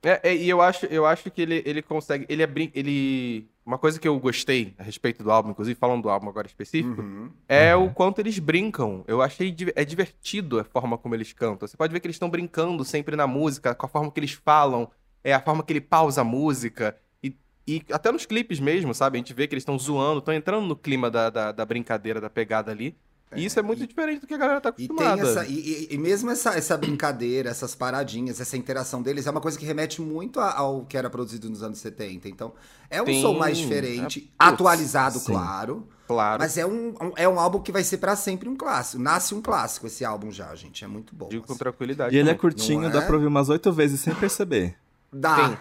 [0.03, 2.25] É, é, e eu acho, eu acho que ele, ele consegue.
[2.27, 6.01] Ele é brin- ele Uma coisa que eu gostei a respeito do álbum, inclusive falando
[6.03, 7.29] do álbum agora específico, Uhum.
[7.47, 7.85] é Uhum.
[7.85, 9.05] o quanto eles brincam.
[9.07, 11.65] Eu achei di- é divertido a forma como eles cantam.
[11.65, 14.33] Você pode ver que eles estão brincando sempre na música, com a forma que eles
[14.33, 14.91] falam,
[15.23, 16.97] é a forma que ele pausa a música.
[17.23, 17.33] E,
[17.65, 19.17] e até nos clipes mesmo, sabe?
[19.17, 22.19] A gente vê que eles estão zoando, estão entrando no clima da, da, da brincadeira,
[22.19, 22.93] da pegada ali.
[23.35, 25.21] E isso é muito diferente do que a galera tá E acostumada.
[25.21, 25.45] tem essa.
[25.45, 29.57] E, e- e mesmo essa, essa brincadeira, essas paradinhas, essa interação deles é uma coisa
[29.57, 32.27] que remete muito a- ao que era produzido nos anos 70.
[32.29, 32.53] Então,
[32.89, 35.31] é um Sim, som mais é- diferente, putz, atualizado, sim.
[35.31, 35.87] claro.
[36.05, 36.39] Claro.
[36.43, 39.01] Mas é um, um- é um álbum que vai ser pra sempre um clássico.
[39.01, 40.83] Nasce um clássico esse álbum já, gente.
[40.83, 41.29] É muito bom.
[41.29, 41.59] Digo com assim.
[41.59, 42.13] tranquilidade.
[42.15, 43.05] E ele é curtinho, Não dá é?
[43.05, 44.75] pra ouvir umas oito vezes sem perceber.
[45.11, 45.57] Dá.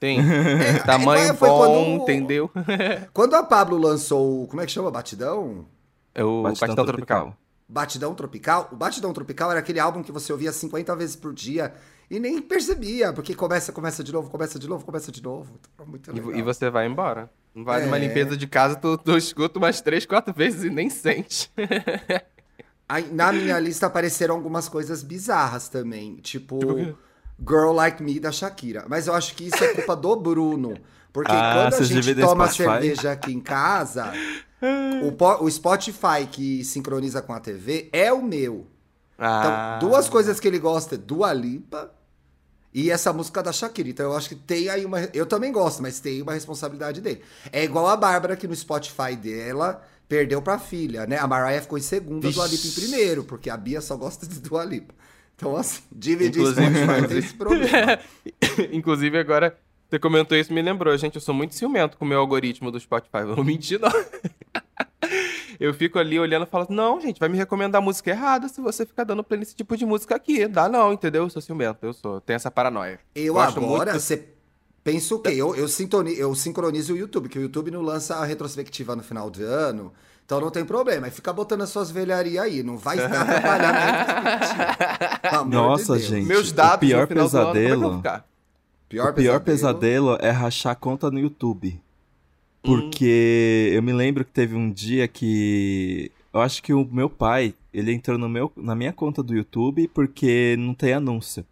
[0.00, 0.18] Tem.
[0.20, 2.50] É, Tamanho foi bom, quando- entendeu?
[3.12, 4.44] Quando a Pablo lançou.
[4.44, 4.90] o- Como é que chama?
[4.90, 5.66] Batidão?
[6.20, 7.36] É o Batidão, Tropical.
[7.68, 8.68] Batidão Tropical.
[8.72, 11.72] O Batidão Tropical era aquele álbum que você ouvia 50 vezes por dia
[12.10, 15.58] e nem percebia, porque começa, começa de novo, começa de novo, começa de novo.
[15.74, 16.34] Então, é muito E, legal.
[16.36, 17.30] e você vai embora.
[17.54, 17.84] Não vai É.
[17.84, 21.50] numa limpeza de casa, tu, tu escuta umas três, quatro vezes e nem sente.
[22.88, 26.96] Aí, na minha lista apareceram algumas coisas bizarras também, tipo Tipo?
[27.38, 28.86] Girl Like Me da Shakira.
[28.88, 30.78] Mas eu acho que isso é culpa do Bruno.
[31.12, 32.64] Porque Ah, quando a gente toma Spotify?
[32.70, 34.12] cerveja aqui em casa,
[34.60, 38.66] o, o Spotify que sincroniza com a TV é o meu.
[39.14, 39.78] Então, Ah.
[39.80, 41.92] duas coisas que ele gosta é Dua Lipa
[42.72, 43.88] e essa música da Shakira.
[43.88, 45.00] Então, eu acho que tem aí uma.
[45.12, 47.22] Eu também gosto, mas tem uma responsabilidade dele.
[47.52, 51.18] É igual a Bárbara, que no Spotify dela perdeu pra filha, né?
[51.18, 52.80] A Mariah ficou em segundo, a Dua Lipa em Vixe.
[52.80, 54.94] primeiro, porque a Bia só gosta de Dua Lipa.
[55.36, 57.98] Então, assim, dividir Inclusive- Spotify tem esse problema.
[58.72, 59.56] Inclusive, agora,
[59.88, 60.96] você comentou isso me lembrou.
[60.96, 63.18] Gente, eu sou muito ciumento com o meu algoritmo do Spotify.
[63.18, 63.90] Eu não menti, não.
[65.60, 68.86] Eu fico ali olhando e falo, não, gente, vai me recomendar música errada se você
[68.86, 70.46] ficar dando play nesse tipo de música aqui.
[70.46, 71.24] Dá não, entendeu?
[71.24, 72.20] Eu sou ciumento, eu sou.
[72.20, 73.00] Tenho essa paranoia.
[73.14, 74.28] Eu Gosto agora, muito- você
[74.84, 75.30] pensa o quê?
[75.30, 79.02] Eu, eu, sintoni- eu sincronizo o YouTube, que o YouTube não lança a retrospectiva no
[79.02, 79.92] final do ano.
[80.24, 81.06] Então não tem problema.
[81.06, 82.62] Aí fica botando as suas velharias aí.
[82.62, 82.98] Não vai
[85.22, 86.04] amor de Nossa, Deus.
[86.06, 86.26] gente.
[86.26, 88.28] Meus dados o pior no final do ano, como é que eu pesadelo- vou ficar?
[88.88, 91.80] Pior o pior pesadelo é rachar conta no YouTube.
[92.64, 92.80] Hum.
[92.80, 96.10] Porque eu me lembro que teve um dia que.
[96.32, 99.88] Eu acho que o meu pai, ele entrou no meu, na minha conta do YouTube
[99.88, 101.44] porque não tem anúncio.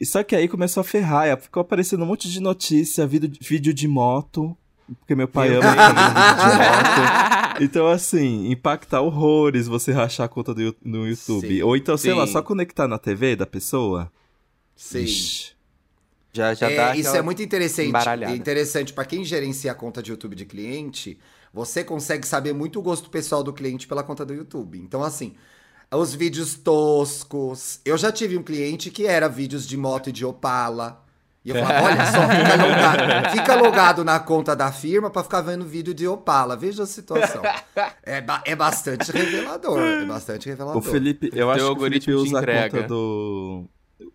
[0.00, 3.74] E só que aí começou a ferrar, ficou aparecendo um monte de notícia, vídeo, vídeo
[3.74, 4.56] de moto.
[4.98, 7.32] Porque meu pai ama vídeo de moto.
[7.60, 11.46] Então, assim, impacta horrores você rachar a conta do, no YouTube.
[11.46, 11.62] Sim.
[11.62, 14.10] Ou então, sei lá, só conectar na TV da pessoa.
[14.74, 15.02] Sim.
[15.02, 15.52] Ixi.
[16.32, 17.88] Já, já É, dá isso é muito interessante.
[17.88, 18.34] embaralhada.
[18.34, 21.18] Interessante para quem gerencia a conta de YouTube de cliente,
[21.52, 24.78] você consegue saber muito o gosto pessoal do cliente pela conta do YouTube.
[24.78, 25.34] Então, assim,
[25.92, 27.80] os vídeos toscos.
[27.84, 31.04] Eu já tive um cliente que era vídeos de moto e de Opala.
[31.44, 35.40] E eu falava, olha só, fica logado, fica logado na conta da firma para ficar
[35.40, 36.56] vendo vídeo de Opala.
[36.56, 37.42] Veja a situação.
[38.04, 39.78] É, ba- é bastante revelador.
[39.80, 40.78] É bastante revelador.
[40.80, 43.64] O Felipe, eu acho que o Felipe usa a conta do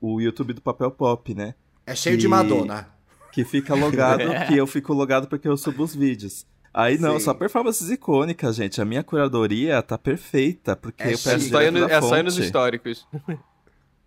[0.01, 1.53] o YouTube do Papel Pop, né?
[1.88, 2.88] É cheio de E- Madonna.
[3.32, 6.45] Que fica logado, que eu fico logado porque eu subo os vídeos.
[6.73, 7.26] Aí não, Sim.
[7.26, 8.80] só performances icônicas, gente.
[8.80, 12.23] A minha curadoria tá perfeita, porque É eu É peço só, no- é só ir
[12.23, 12.45] nos fonte.
[12.45, 13.08] históricos.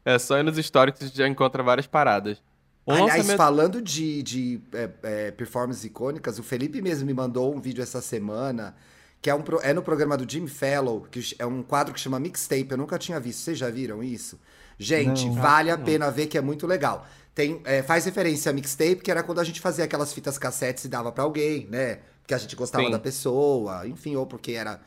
[0.04, 2.38] É só ir nos históricos que já encontra várias paradas.
[2.86, 7.54] Um Aliás, lançamento- falando de, de é, é, performances icônicas, o Felipe mesmo me mandou
[7.54, 8.74] um vídeo essa semana,
[9.20, 12.18] que é, um, é no programa do Jimmy Fallon, que é um quadro que chama
[12.18, 12.68] Mixtape.
[12.70, 13.40] Eu nunca tinha visto.
[13.40, 14.40] Vocês já viram isso?
[14.78, 15.34] Gente, Não.
[15.34, 17.06] vale a pena ver que é muito legal.
[17.34, 20.84] Tem, é, faz referência a mixtape, que era quando a gente fazia aquelas fitas cassetes
[20.84, 22.00] e dava pra alguém, né?
[22.22, 22.90] Porque a gente gostava Sim.
[22.90, 24.80] da pessoa, enfim, ou porque era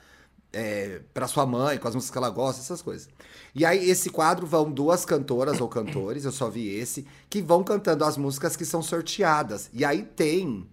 [0.53, 3.09] é, para sua mãe, com as músicas que ela gosta, essas coisas.
[3.55, 7.63] E aí, esse quadro vão duas cantoras ou cantores, eu só vi esse, que vão
[7.63, 9.69] cantando as músicas que são sorteadas.
[9.73, 10.69] E aí tem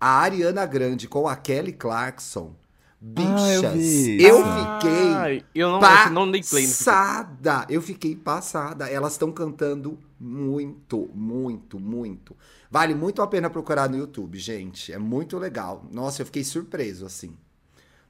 [0.00, 2.54] a Ariana Grande com a Kelly Clarkson.
[3.00, 4.48] Ah, eu Bichas, vi eu isso.
[4.74, 7.66] fiquei Ai, eu não, esse não dei play no passada.
[7.68, 8.90] Eu fiquei passada.
[8.90, 12.36] Elas estão cantando muito, muito, muito.
[12.68, 14.92] Vale muito a pena procurar no YouTube, gente.
[14.92, 15.84] É muito legal.
[15.92, 17.36] Nossa, eu fiquei surpreso, assim.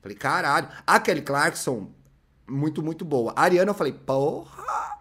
[0.01, 0.69] Falei, caralho.
[0.87, 1.91] A Kelly Clarkson,
[2.49, 3.35] muito, muito boa.
[3.37, 4.97] A Ariana, eu falei, porra.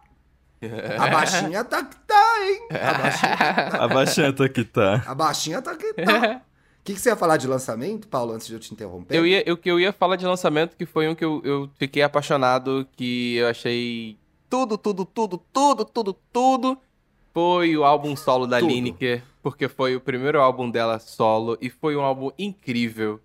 [0.99, 2.67] A baixinha tá que tá, hein?
[2.71, 5.03] A baixinha, baixanta que tá.
[5.05, 6.41] a baixinha tá que tá.
[6.87, 9.13] O que, que você ia falar de lançamento, Paulo, antes de eu te interromper?
[9.13, 11.69] Eu ia, eu, que eu ia falar de lançamento, que foi um que eu, eu
[11.77, 14.17] fiquei apaixonado, que eu achei
[14.49, 16.77] tudo, tudo, tudo, tudo, tudo, tudo.
[17.33, 18.69] Foi o álbum solo da Tudo.
[18.71, 23.19] Lineker, porque foi o primeiro álbum dela solo e foi um álbum incrível,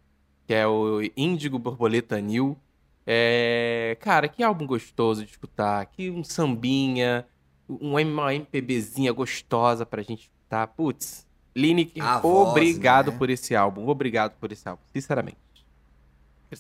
[0.45, 2.59] que é o Índigo Borboleta New.
[3.07, 7.25] É, cara, que álbum gostoso de escutar, que um sambinha,
[7.69, 10.67] um- uma MPBzinha gostosa pra gente escutar.
[10.67, 13.19] Putz, Lineker, A voz, obrigado né?
[13.19, 15.37] por esse álbum, obrigado por esse álbum, sinceramente.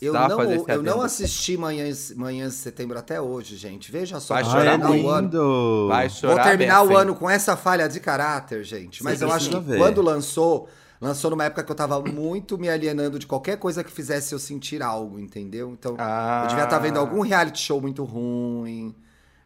[0.00, 3.92] Eu não, fazer esse eu não assisti manhãs, manhãs de setembro até hoje, gente.
[3.92, 4.34] Veja só.
[4.34, 5.04] Vai vou chorar muito.
[5.06, 5.88] o ano.
[5.88, 9.04] Vai Vou chorar terminar beça, o ano com essa falha de caráter, gente.
[9.04, 9.76] Mas eu acho que ver.
[9.76, 10.66] quando lançou,
[10.98, 14.38] lançou numa época que eu tava muito me alienando de qualquer coisa que fizesse eu
[14.38, 15.72] sentir algo, entendeu?
[15.78, 16.40] Então, Ah.
[16.44, 18.94] eu devia estar vendo algum reality show muito ruim,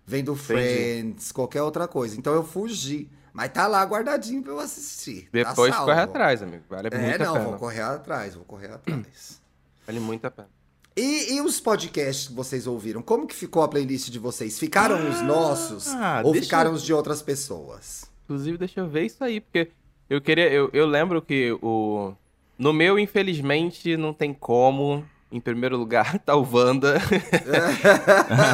[0.06, 2.16] vendo Friends, qualquer outra coisa.
[2.16, 3.11] Então eu fugi.
[3.37, 5.29] Mas tá lá guardadinho pra eu assistir.
[5.31, 6.64] Depois tá corre atrás, amigo.
[6.70, 7.44] Vale É, muito a não, pena.
[7.44, 9.40] vou correr atrás, vou correr atrás.
[9.87, 10.49] Vale muito a pena.
[10.96, 13.03] E, e os podcasts que vocês ouviram?
[13.03, 14.59] Como que ficou a playlist de vocês?
[14.59, 18.11] Ficaram os nossos Ah, ou ficaram eu- os de outras pessoas?
[18.25, 19.70] Inclusive, deixa eu ver isso aí, porque
[20.09, 20.51] eu queria.
[20.51, 22.14] Eu, eu lembro que o.
[22.59, 25.05] No meu, infelizmente, não tem como.
[25.31, 26.96] Em primeiro lugar, tá o Wanda.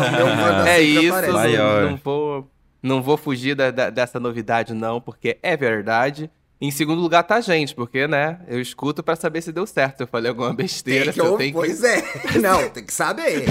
[0.09, 1.21] O meu Wanda é isso.
[1.23, 1.83] Não, Maior.
[1.91, 2.51] não vou.
[2.83, 6.31] Não vou fugir da- da- dessa novidade, não, porque é verdade.
[6.61, 9.97] Em segundo lugar tá a gente, porque, né, eu escuto pra saber se deu certo.
[9.99, 12.03] Se eu falei alguma besteira, Tem que, eu tenho que Pois é.
[12.41, 13.45] Não, tem que saber.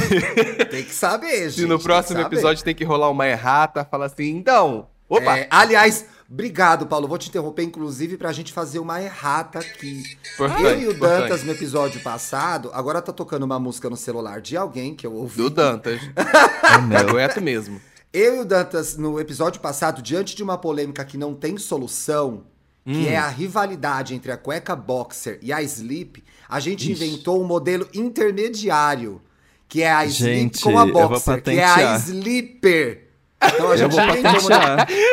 [0.70, 1.62] tem que saber, gente.
[1.62, 2.36] Se no tem próximo que saber.
[2.36, 4.88] episódio tem que rolar uma errata, fala assim, então.
[5.10, 5.40] Opa!
[5.40, 7.06] É, aliás, obrigado, Paulo.
[7.06, 10.04] Vou te interromper, inclusive, pra gente fazer uma errata aqui.
[10.36, 11.22] Importante, Eu e o importante.
[11.24, 15.14] Dantas, no episódio passado, agora tá tocando uma música no celular de alguém que eu
[15.14, 15.36] ouvi.
[15.36, 16.00] Do Dantas.
[16.64, 17.00] É Me meu.
[17.00, 17.82] aguento mesmo.
[18.14, 22.44] Eu e o Dantas, no episódio passado, diante de uma polêmica que não tem solução,
[22.84, 23.08] que Hum.
[23.08, 26.92] é a rivalidade entre a cueca boxer e a Sleep, a gente Ixi.
[26.92, 29.22] inventou um modelo intermediário,
[29.68, 31.96] que é a Sleep Gente, com a boxer, que é a.
[31.96, 33.08] Sleeper.
[33.44, 34.50] Então a Eu gente vou inventou.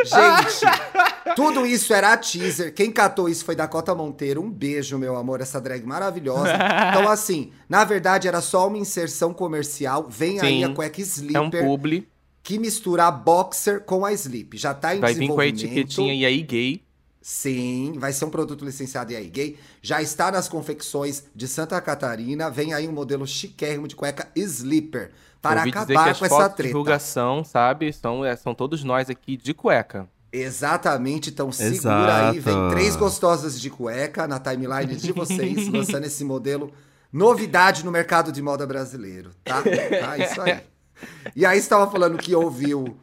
[0.04, 2.74] Gente, tudo isso era teaser.
[2.74, 4.42] Quem catou isso foi Dakota Monteiro.
[4.42, 6.52] Um beijo, meu amor, essa drag maravilhosa.
[6.90, 10.06] Então, assim, na verdade era só uma inserção comercial.
[10.11, 11.00] Vem aí Sim, a cueca
[11.32, 12.08] É um publi.
[12.48, 14.56] Que mistura a boxer com a Sleep.
[14.56, 15.64] Já tá em Vai vir com a desenvolvimento.
[15.66, 16.82] etiquetinha e aí gay.
[17.20, 19.58] Sim, vai ser um produto licenciado EA Gay.
[19.82, 22.48] Já está nas confecções de Santa Catarina.
[22.48, 25.11] Vem aí um modelo chiquérrimo de cueca Sleeper.
[25.42, 26.68] Para Ouvi dizer que acabar as com essa treta.
[26.68, 30.08] divulgação, sabe, são, é, são todos nós aqui de cueca.
[30.32, 32.74] Exatamente, então segura aí, vem Exato.
[32.74, 36.72] três gostosas de cueca na timeline de vocês, lançando esse modelo.
[37.12, 39.62] Novidade no mercado de moda brasileiro, tá?
[39.62, 40.62] Tá, isso aí.
[41.37, 42.96] E aí você tava falando que ouviu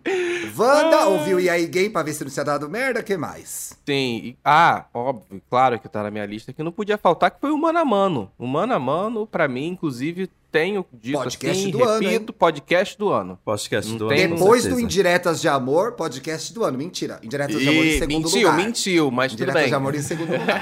[0.57, 3.77] Wanda, ouviu E aí Gay pra ver se não tinha dado merda, que mais?
[3.85, 7.39] Sim, e- ah, óbvio, claro que tá na minha lista, que não podia faltar, que
[7.41, 8.31] foi o Mano a Mano.
[8.37, 12.97] O Mano a Mano, pra mim, inclusive, tenho dito Podcast assim, do ano, repito, podcast
[12.97, 13.37] do ano.
[13.43, 14.15] Podcast Não do ano.
[14.15, 14.79] Depois do.
[14.79, 16.77] Indiretas de Amor, podcast do ano.
[16.77, 18.57] Mentira, Indiretas de Amor em E segundo mentiu, lugar.
[18.65, 19.69] mentiu, mas tudo Indiretas bem.
[19.69, 20.61] de Amor em segundo lugar.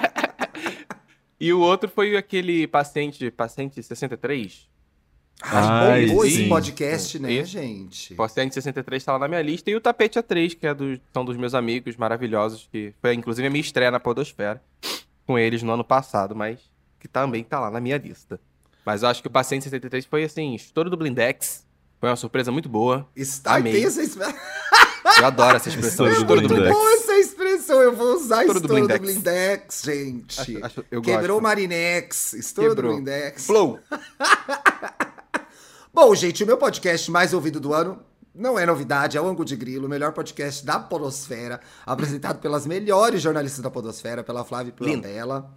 [1.42, 4.68] E o outro foi aquele paciente, paciente 63.
[5.42, 7.50] Bombou esse podcast, né, Esse.
[7.52, 8.14] gente?
[8.14, 9.70] Paciente 63 tá lá na minha lista.
[9.70, 13.46] E o Tapete A3, que é dos, são dos meus amigos maravilhosos, que foi inclusive
[13.46, 14.62] a minha estreia na Podosfera
[15.26, 16.58] com eles no ano passado, mas
[16.98, 18.38] que também tá lá na minha lista.
[18.84, 21.64] Mas eu acho que o Paciente 63 foi assim, estouro do Blindex.
[22.00, 23.06] Foi uma surpresa muito boa.
[23.14, 23.72] Está Amei.
[23.74, 24.34] tem essa expressão.
[25.18, 26.74] Eu adoro essa expressão, Estouro do estouro do Blindex.
[26.74, 26.78] Blindex.
[26.78, 27.80] Boa essa expressão.
[27.82, 29.00] eu vou usar Estouro estouro do do Blindex.
[29.00, 30.40] Blindex, gente.
[30.40, 31.42] Acho- acho- Quebrou o.
[31.42, 32.92] Marinex, estouro Quebrou.
[32.92, 33.46] do Blindex.
[33.46, 33.78] Flow.
[35.92, 37.98] Bom, gente, o meu podcast mais ouvido do ano
[38.32, 42.64] não é novidade, é o Ango de Grilo, o melhor podcast da podosfera, apresentado pelas
[42.64, 44.72] melhores jornalistas da podosfera, pela Flávia.
[44.72, 45.50] Pilandella.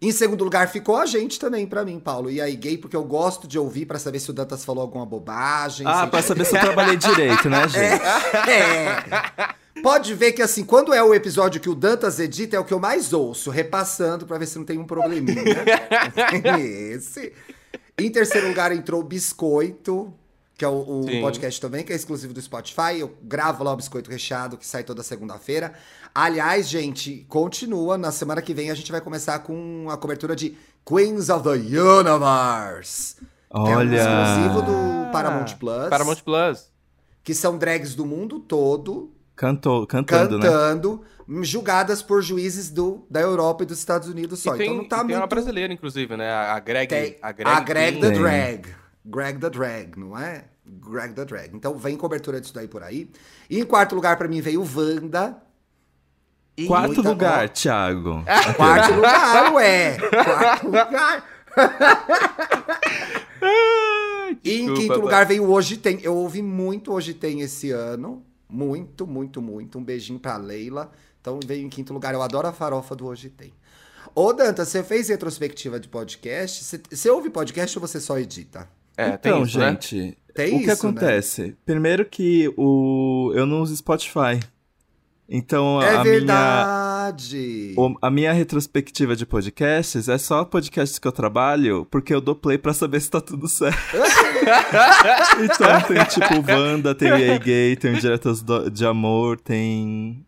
[0.00, 2.30] Em segundo lugar ficou a gente também, pra mim, Paulo.
[2.30, 5.04] E aí, gay, porque eu gosto de ouvir pra saber se o Dantas falou alguma
[5.04, 5.86] bobagem.
[5.86, 8.50] Ah, pra saber se eu trabalhei direito, né, gente?
[8.50, 9.80] É.
[9.82, 12.74] Pode ver que, assim, quando é o episódio que o Dantas edita, é o que
[12.74, 15.44] eu mais ouço, repassando pra ver se não tem um probleminha.
[16.58, 17.32] Esse.
[17.98, 20.12] Em terceiro lugar entrou o Biscoito,
[20.56, 21.20] que é o, Sim.
[21.20, 22.98] podcast também, que é exclusivo do Spotify.
[22.98, 25.72] Eu gravo lá o Biscoito Recheado, que sai toda segunda-feira.
[26.14, 27.98] Aliás, gente, continua.
[27.98, 31.50] Na semana que vem a gente vai começar com a cobertura de Queens of the
[31.50, 33.16] Universe.
[33.16, 33.96] Que é um Olha.
[33.96, 35.88] exclusivo do Paramount Plus.
[35.88, 36.70] Paramount Plus.
[37.22, 40.48] Que são drags do mundo todo Cantou, cantando, né?
[41.42, 44.54] Julgadas por juízes do, da Europa e dos Estados Unidos só.
[44.54, 45.20] e tem, então não tá e tem muito.
[45.20, 46.30] uma brasileira, inclusive, né?
[46.30, 46.88] A Greg.
[46.88, 48.10] Tem a Greg, a Greg the.
[48.10, 48.66] Drag.
[49.04, 50.44] Greg the Drag, não é?
[50.64, 51.50] Greg the Drag.
[51.54, 53.10] Então vem cobertura disso daí por aí.
[53.50, 55.36] E em quarto lugar pra mim veio Wanda.
[56.56, 58.22] E Quarto lugar, Thiago.
[58.56, 59.96] Quarto lugar, ué.
[59.96, 61.24] Quarto lugar.
[64.44, 66.00] E em quinto lugar veio Hoje Tem.
[66.02, 68.24] Eu ouvi muito Hoje Tem esse ano.
[68.48, 69.78] Muito, muito, muito.
[69.78, 70.90] Um beijinho pra Leila.
[71.22, 72.12] Então veio em quinto lugar.
[72.12, 73.54] Eu adoro a farofa do Hoje Tem.
[74.14, 76.62] Ô, Danta, você fez retrospectiva de podcast?
[76.64, 78.68] Você, você ouve podcast ou você só edita?
[78.96, 79.70] É, tem então, isso, né?
[79.70, 80.72] gente, Tem o que isso, né?
[80.74, 81.56] acontece?
[81.64, 84.38] Primeiro que o eu não uso Spotify.
[85.28, 87.74] Então É a minha verdade.
[87.78, 92.34] o- a minha retrospectiva de podcasts é só podcasts que eu trabalho, porque eu dou
[92.34, 93.78] play pra saber se tá tudo certo.
[95.42, 97.94] então tem tipo Wanda, tem o EA Gay, tem
[98.44, 100.26] do- de Amor, tem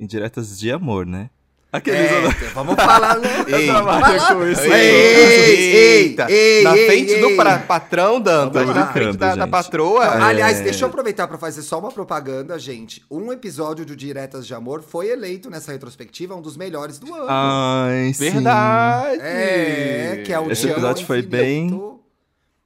[0.00, 1.30] Indiretas de Amor, né?
[1.72, 3.16] Aqueles É, vamos falar.
[3.46, 4.62] Ei, trabalho com isso.
[4.62, 6.26] Ei, Eita!
[6.28, 7.20] ei, Na frente ei.
[7.20, 8.20] do pra- patrão.
[8.20, 10.04] Tô Na frente da, patroa.
[10.04, 10.20] É.
[10.20, 13.04] Aliás, deixa eu aproveitar pra fazer só uma propaganda, gente.
[13.08, 17.26] Um episódio do Diretas de Amor foi eleito nessa retrospectiva um dos melhores do ano.
[17.28, 18.30] Ai, sim.
[18.32, 19.20] Verdade!
[19.22, 21.70] É, que é o Esse episódio foi bem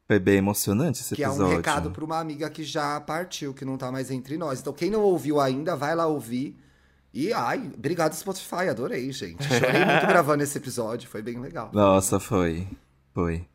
[0.07, 1.53] Foi bem emocionante esse Que é episódio.
[1.53, 4.61] um recado pra uma amiga que já partiu, que não tá mais entre nós.
[4.61, 6.57] Então, quem não ouviu ainda, vai lá ouvir.
[7.14, 9.42] E, ai, obrigado Spotify, adorei, gente.
[9.44, 11.70] Chorei muito gravando esse episódio, foi bem legal.
[11.72, 12.66] Nossa, foi.
[13.14, 13.46] Foi.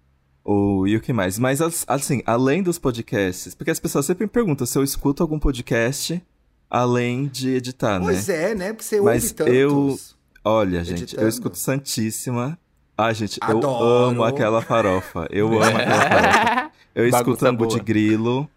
[0.45, 1.38] O, e o que mais?
[1.38, 5.22] Mas, as- assim, além dos podcasts, porque as pessoas sempre me perguntam se eu escuto
[5.22, 6.24] algum podcast
[6.69, 8.06] além de editar, né?
[8.06, 8.67] Pois é, né?
[8.72, 9.54] Porque você Mas ouve tantos.
[9.54, 10.00] eu-
[10.45, 11.24] Olha, gente, Editando.
[11.26, 12.58] eu escuto Santíssima.
[12.98, 13.65] Ah, gente, Adoro.
[13.67, 15.28] eu amo aquela farofa.
[15.30, 16.72] Eu amo aquela farofa.
[16.95, 17.69] Eu escuto boa.
[17.69, 18.50] de Grilo,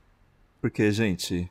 [0.60, 1.50] porque, gente,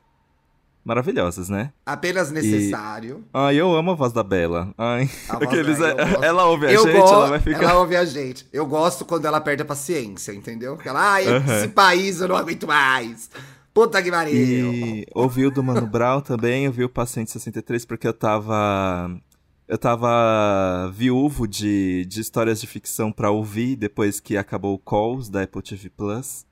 [0.84, 1.72] maravilhosas, né?
[1.86, 3.24] Apenas necessário.
[3.34, 4.74] Ai, eu amo a voz da Bela.
[4.78, 6.24] Ai, A voz aqueles, da- eu gosto.
[6.24, 7.76] ela ouve a eu gente, gosto, ela vai ficar...
[7.78, 8.48] ouve a gente.
[8.52, 10.76] Eu gosto quando ela perde a paciência, entendeu?
[10.76, 11.26] Porque ela, ai,
[11.60, 13.30] esse país eu não aguento mais.
[13.74, 14.34] Puta que pariu.
[14.36, 19.10] E ouvi o do Mano Brown também, eu vi o Paciente 63 porque eu tava.
[19.67, 25.30] Eu tava viúvo de, de histórias de ficção pra ouvir depois que acabou o Calls
[25.30, 26.46] da Apple TV Plus.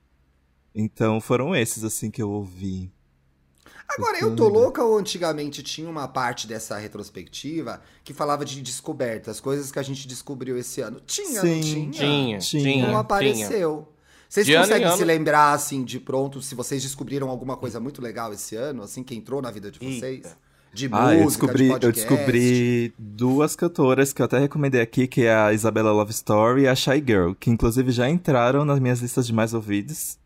[0.74, 2.90] Então foram esses assim que eu ouvi.
[3.98, 9.40] Agora, eu tô louca ou antigamente tinha uma parte dessa retrospectiva que falava de descobertas,
[9.40, 11.00] coisas que a gente descobriu esse ano?
[11.06, 11.62] Tinha, não Sim.
[11.62, 11.92] tinha?
[11.92, 12.40] Tinha, Tinha.
[12.40, 12.78] tinha.
[12.84, 13.00] Não tinha.
[13.00, 13.88] apareceu.
[14.30, 17.58] Vocês De ano em conseguem ano- se lembrar, assim, de pronto, se vocês descobriram alguma
[17.58, 20.04] coisa muito legal esse ano, assim, que entrou na vida de vocês?
[20.04, 20.38] Eita.
[20.72, 25.08] De Ah, música, eu descobri, de eu descobri duas cantoras que eu até recomendei aqui,
[25.08, 28.78] que é a Isabela Love Story e a Shy Girl, que inclusive já entraram nas
[28.80, 30.19] minhas listas de mais ouvidos.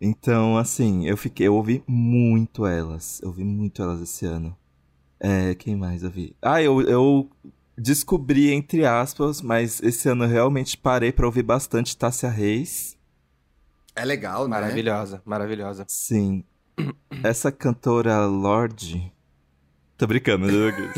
[0.00, 3.20] Então, assim, eu fiquei, eu ouvi muito elas.
[3.22, 4.56] Eu ouvi muito elas esse ano.
[5.18, 6.36] É, quem mais eu vi?
[6.42, 7.30] Ah, eu, eu
[7.76, 12.96] descobri, entre aspas, mas esse ano eu realmente parei pra ouvir bastante Tássia Reis.
[13.94, 14.50] É legal, né?
[14.50, 15.84] Maravilhosa, maravilhosa.
[15.88, 16.44] Sim.
[17.24, 19.10] Essa cantora Lorde.
[19.98, 20.52] Tô brincando, né?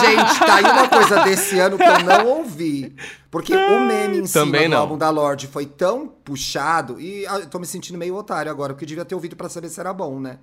[0.00, 2.94] Gente, tá aí uma coisa desse ano que eu não ouvi.
[3.30, 4.78] Porque o meme em cima Também do não.
[4.78, 8.72] álbum da Lorde foi tão puxado e ah, eu tô me sentindo meio otário agora,
[8.72, 10.38] porque eu devia ter ouvido pra saber se era bom, né?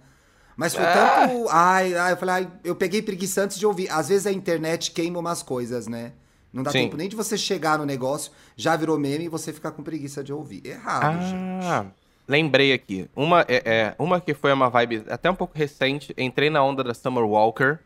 [0.55, 1.25] Mas foi Ah.
[1.27, 1.47] tanto.
[1.49, 3.89] Ai, ai, eu falei, ai, eu peguei preguiça antes de ouvir.
[3.89, 6.11] Às vezes a internet queima umas coisas, né?
[6.53, 6.83] Não dá Sim.
[6.83, 10.23] tempo nem de você chegar no negócio, já virou meme e você ficar com preguiça
[10.23, 10.61] de ouvir.
[10.63, 11.65] Errado, gente.
[11.65, 11.85] Ah,
[12.27, 13.09] lembrei aqui.
[13.15, 16.13] Uma, é, é, uma que foi uma vibe até um pouco recente.
[16.17, 17.79] Entrei na onda da Summer Walker.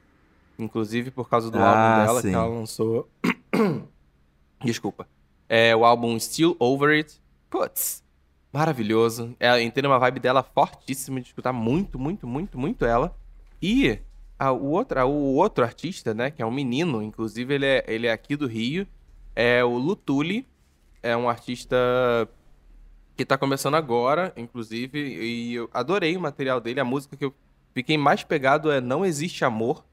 [0.59, 2.29] Inclusive por causa do Ah, álbum dela sim.
[2.29, 3.09] que ela lançou.
[4.63, 5.07] Desculpa.
[5.47, 7.21] É o álbum Still Over It.
[7.49, 8.03] Putz,
[8.51, 9.35] maravilhoso.
[9.39, 13.15] É, entrei numa vibe dela fortíssima de escutar muito, muito, muito, muito ela.
[13.61, 13.99] E
[14.38, 17.85] a, o, outro, a, o outro artista, né, que é um menino, inclusive ele é,
[17.88, 18.88] ele é aqui do Rio,
[19.35, 20.45] é o Lutuli,
[21.01, 21.77] é um artista
[23.18, 26.80] que tá começando agora, inclusive, e eu adorei o material dele.
[26.80, 27.34] A música que eu
[27.74, 29.84] fiquei mais pegado é Não Existe Amor.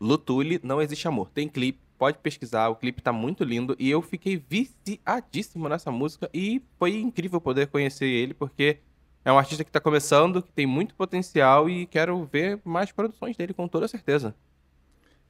[0.00, 1.30] Lutuli, Não Existe Amor.
[1.32, 3.76] Tem clipe, pode pesquisar, o clipe tá muito lindo.
[3.78, 8.78] E eu fiquei viciadíssimo nessa música e foi incrível poder conhecer ele, porque
[9.24, 13.36] é um artista que tá começando, que tem muito potencial e quero ver mais produções
[13.36, 14.34] dele, com toda certeza.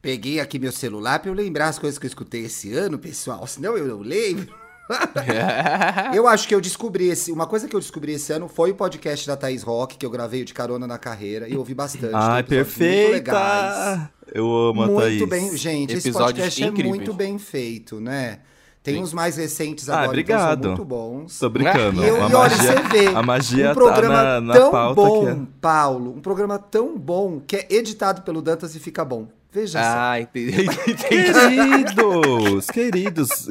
[0.00, 3.46] Peguei aqui meu celular pra eu lembrar as coisas que eu escutei esse ano, pessoal,
[3.46, 4.64] senão eu não lembro.
[6.14, 7.32] eu acho que eu descobri esse.
[7.32, 10.10] Uma coisa que eu descobri esse ano foi o podcast da Thaís Rock, que eu
[10.10, 12.14] gravei de carona na carreira, e ouvi bastante.
[12.14, 14.10] Ai, perfeita!
[14.32, 15.18] Eu amo a muito Thaís.
[15.18, 15.92] Muito bem, gente.
[15.92, 16.94] Episódios esse podcast incríveis.
[16.94, 18.40] é muito bem feito, né?
[18.84, 19.00] Tem Sim.
[19.00, 20.58] uns mais recentes agora, ah, obrigado.
[20.58, 21.38] Então muito bons.
[21.38, 22.04] Tô brincando.
[22.04, 23.06] E, eu, a e olha, você vê.
[23.06, 25.36] A magia um programa tá na, na tão bom, é...
[25.58, 26.14] Paulo.
[26.14, 29.26] Um programa tão bom que é editado pelo Dantas e fica bom.
[29.54, 30.20] Veja ah, só.
[30.34, 30.66] entendi.
[31.08, 33.48] queridos, queridos,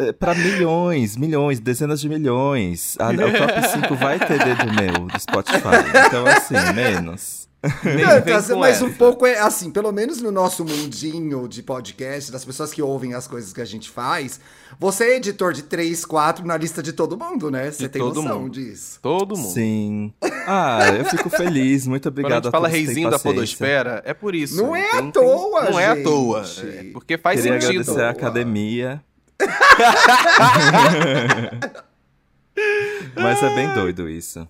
[0.00, 2.96] é, para milhões, milhões, dezenas de milhões.
[2.98, 5.68] A, o top 5 vai ter dedo meu do Spotify.
[6.08, 7.39] Então, assim, menos.
[7.62, 12.72] Não, mas um pouco é assim, pelo menos no nosso mundinho de podcast, das pessoas
[12.72, 14.40] que ouvem as coisas que a gente faz,
[14.78, 17.70] você é editor de 3, 4 na lista de todo mundo, né?
[17.70, 18.52] Você tem noção mundo.
[18.52, 18.98] disso.
[19.02, 19.52] Todo mundo.
[19.52, 20.12] Sim.
[20.52, 22.44] Ah, eu fico feliz, muito obrigado.
[22.44, 24.56] Quando a gente fala reizinho da podosfera, é por isso.
[24.56, 25.82] Não é tem, à toa, Não gente.
[25.82, 26.44] é à toa.
[26.64, 27.80] É porque faz Queria sentido.
[27.82, 29.04] agradecer a academia.
[33.14, 34.48] Mas é bem doido isso.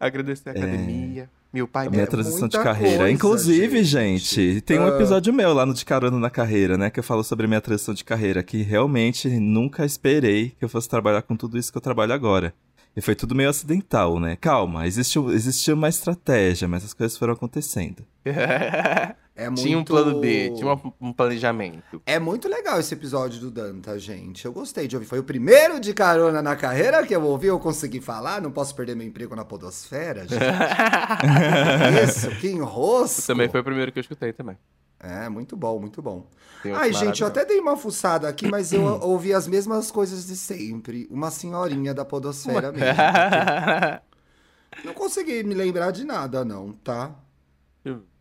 [0.00, 1.30] Agradecer a academia.
[1.32, 1.35] É...
[1.56, 2.98] Meu pai a minha é transição de carreira.
[2.98, 6.90] Coisa, Inclusive, gente, gente tem um episódio meu lá no De Carona na Carreira, né?
[6.90, 10.68] Que eu falo sobre a minha transição de carreira, que realmente nunca esperei que eu
[10.68, 12.52] fosse trabalhar com tudo isso que eu trabalho agora.
[12.94, 14.36] E foi tudo meio acidental, né?
[14.36, 18.04] Calma, existiu, existia uma estratégia, mas as coisas foram acontecendo.
[19.38, 19.62] É muito...
[19.62, 22.00] Tinha um plano B, tinha um planejamento.
[22.06, 24.46] É muito legal esse episódio do Danta, gente.
[24.46, 25.06] Eu gostei de ouvir.
[25.06, 28.40] Foi o primeiro de carona na carreira que eu ouvi, eu consegui falar.
[28.40, 30.40] Não posso perder meu emprego na podosfera, gente.
[32.02, 33.26] Isso, que enrosco.
[33.26, 34.56] Também foi o primeiro que eu escutei também.
[34.98, 36.26] É, muito bom, muito bom.
[36.74, 40.34] Ai, gente, eu até dei uma fuçada aqui, mas eu ouvi as mesmas coisas de
[40.34, 41.06] sempre.
[41.10, 42.86] Uma senhorinha da podosfera mesmo.
[44.82, 47.14] Não consegui me lembrar de nada, não, tá?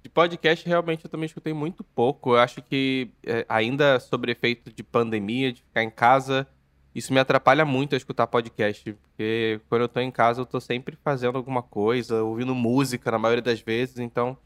[0.06, 2.36] De podcast, realmente, eu também escutei muito pouco.
[2.36, 6.48] Eu acho que é, ainda sobre efeito de pandemia, de ficar em casa,
[6.94, 8.94] isso me atrapalha muito a escutar podcast.
[8.94, 13.18] Porque quando eu tô em casa, eu tô sempre fazendo alguma coisa, ouvindo música na
[13.18, 13.98] maioria das vezes.
[13.98, 14.38] Então,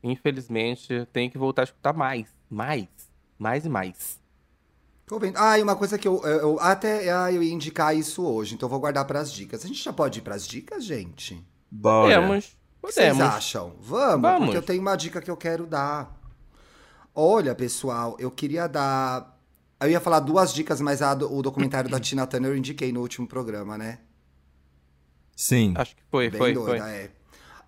[0.00, 2.28] infelizmente, eu tenho que voltar a escutar mais.
[2.48, 2.86] Mais.
[3.36, 4.20] Mais e mais.
[5.08, 5.38] Tô vendo.
[5.38, 8.54] Ah, e uma coisa que eu, eu, eu até ah, eu ia indicar isso hoje,
[8.54, 9.64] então eu vou guardar para as dicas.
[9.64, 11.44] A gente já pode ir para as dicas, gente?
[11.68, 12.14] Bora.
[12.14, 12.57] Podemos.
[12.88, 13.74] O que vocês acham?
[13.80, 16.18] Vamos, Vamos, porque eu tenho uma dica que eu quero dar.
[17.14, 19.38] Olha, pessoal, eu queria dar.
[19.78, 23.00] Eu ia falar duas dicas, mas a, o documentário da Tina Turner eu indiquei no
[23.00, 23.98] último programa, né?
[25.36, 25.74] Sim.
[25.76, 26.90] Acho que foi, Bem foi, doida, foi.
[26.90, 27.10] É.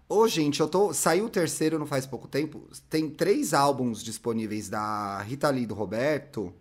[0.08, 0.94] Ô, gente, eu tô.
[0.94, 2.66] Saiu o terceiro não faz pouco tempo.
[2.88, 6.52] Tem três álbuns disponíveis da Rita Lee e do Roberto,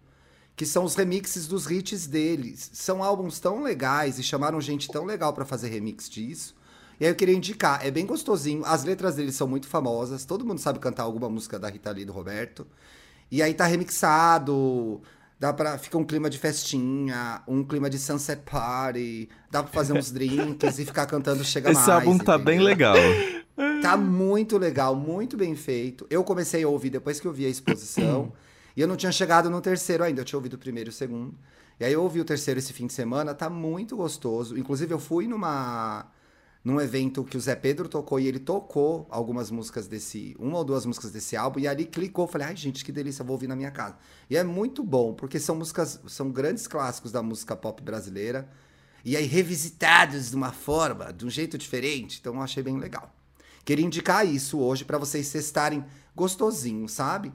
[0.55, 2.69] que são os remixes dos hits deles.
[2.73, 6.58] São álbuns tão legais e chamaram gente tão legal para fazer remix disso.
[6.99, 8.63] E aí eu queria indicar, é bem gostosinho.
[8.65, 10.25] As letras dele são muito famosas.
[10.25, 12.67] Todo mundo sabe cantar alguma música da Rita Lee do Roberto.
[13.31, 15.01] E aí tá remixado.
[15.39, 15.77] Dá pra.
[15.77, 19.29] Fica um clima de festinha, um clima de sunset party.
[19.49, 21.87] Dá pra fazer uns drinks e ficar cantando Chega Esse Mais.
[21.87, 22.45] Esse álbum tá entendeu?
[22.45, 22.95] bem legal.
[23.81, 26.07] Tá muito legal, muito bem feito.
[26.09, 28.31] Eu comecei a ouvir depois que eu vi a exposição.
[28.75, 30.21] e eu não tinha chegado no terceiro ainda.
[30.21, 31.35] Eu tinha ouvido o primeiro e o segundo.
[31.77, 33.33] E aí eu ouvi o terceiro esse fim de semana.
[33.33, 34.57] Tá muito gostoso.
[34.57, 36.07] Inclusive, eu fui numa
[36.63, 40.63] num evento que o Zé Pedro tocou e ele tocou algumas músicas desse, uma ou
[40.63, 43.55] duas músicas desse álbum e ali clicou, falei, ai gente, que delícia, vou ouvir na
[43.55, 43.97] minha casa.
[44.29, 48.49] E é muito bom, porque são músicas, são grandes clássicos da música pop brasileira
[49.05, 53.15] e aí revisitados de uma forma, de um jeito diferente, então eu achei bem legal.
[53.63, 55.85] Queria indicar isso hoje para vocês estarem
[56.15, 57.31] gostosinho, sabe?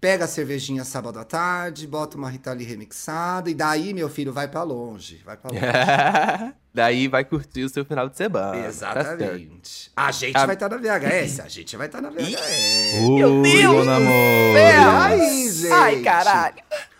[0.00, 4.30] Pega a cervejinha sábado à tarde, bota uma Rita Lee remixada e daí, meu filho,
[4.30, 5.64] vai para longe, vai para longe.
[6.72, 8.52] daí vai curtir o seu final de semana.
[8.52, 9.90] Tá Exatamente.
[9.94, 10.44] Tá a gente a...
[10.44, 13.02] vai estar tá na VHS, a gente vai estar tá na VHS.
[13.02, 13.88] Ui, meu Deus!
[13.88, 14.56] Amor.
[14.58, 15.72] Ai, gente.
[15.72, 16.56] Ai, caralho.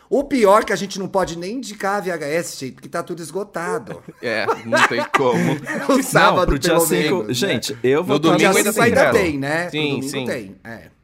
[0.08, 3.02] O pior é que a gente não pode nem indicar a VHS, gente, porque tá
[3.02, 4.02] tudo esgotado.
[4.22, 5.56] É, não tem como.
[5.92, 7.32] o sábado, não, pro dia 5.
[7.34, 9.68] Gente, eu vou no domingo ainda, ainda tem, né?
[9.68, 10.24] Sim, no domingo sim.
[10.24, 10.56] tem.
[10.64, 10.95] É.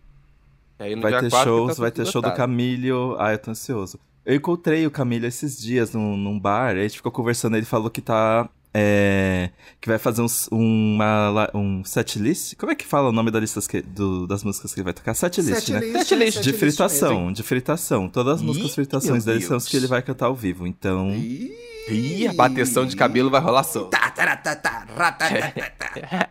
[0.78, 3.16] vai ter shows, tá vai ter show do Camilho.
[3.18, 3.98] Ah, eu tô ansioso.
[4.24, 7.90] Eu encontrei o Camilho esses dias num, num bar, a gente ficou conversando, ele falou
[7.90, 9.50] que tá é,
[9.80, 12.56] que vai fazer uns, uma, um set list.
[12.56, 14.94] Como é que fala o nome da lista que, do, das músicas que ele vai
[14.94, 15.14] tocar?
[15.14, 15.80] Set list, Set né?
[15.80, 16.40] list, Set list.
[16.40, 17.32] De fritação, mesmo.
[17.32, 18.08] de fritação.
[18.08, 20.66] Todas as músicas Ih, fritações dele são as que ele vai cantar ao vivo.
[20.66, 21.52] Então, Ih.
[21.90, 23.64] Ih, a bateção de cabelo vai rolar.
[23.64, 26.28] Tá, tá, tá, tá, ratatatata.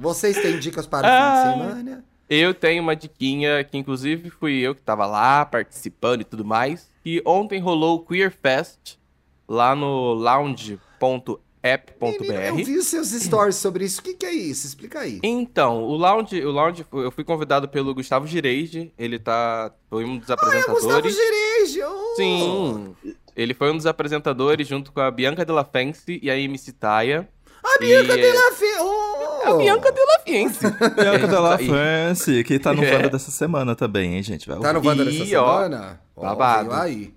[0.00, 2.04] Vocês têm dicas para o fim de semana?
[2.28, 6.88] Eu tenho uma diquinha que, inclusive, fui eu que tava lá participando e tudo mais.
[7.04, 8.96] E ontem rolou o Queer Fest
[9.48, 10.24] lá no Menino, eu
[11.62, 12.64] lounge.app.br.
[12.64, 14.00] vi os seus stories sobre isso.
[14.00, 14.66] O que, que é isso?
[14.66, 15.20] Explica aí.
[15.22, 20.18] Então, o Lounge, o Lounge, eu fui convidado pelo Gustavo Gireide, ele tá, foi um
[20.18, 20.38] dos Ah, é o
[20.74, 21.16] Gustavo apresentadores.
[21.16, 21.88] Gereja!
[21.88, 22.14] oh.
[22.16, 22.94] Sim,
[23.34, 27.28] ele foi um dos apresentadores junto com a Bianca Della Fence e a MC Taia.
[27.64, 28.82] A Bianca E- Della Fé!
[28.82, 29.27] Oh.
[29.54, 30.70] A Bianca Della Fence.
[30.94, 32.94] Bianca Della E- France, que tá no É.
[32.96, 34.48] Wanda dessa semana também, hein, gente?
[34.48, 36.00] Vai Tá no Wanda dessa ó, semana?
[36.16, 36.70] Ó, babado.
[36.70, 37.14] veio aí.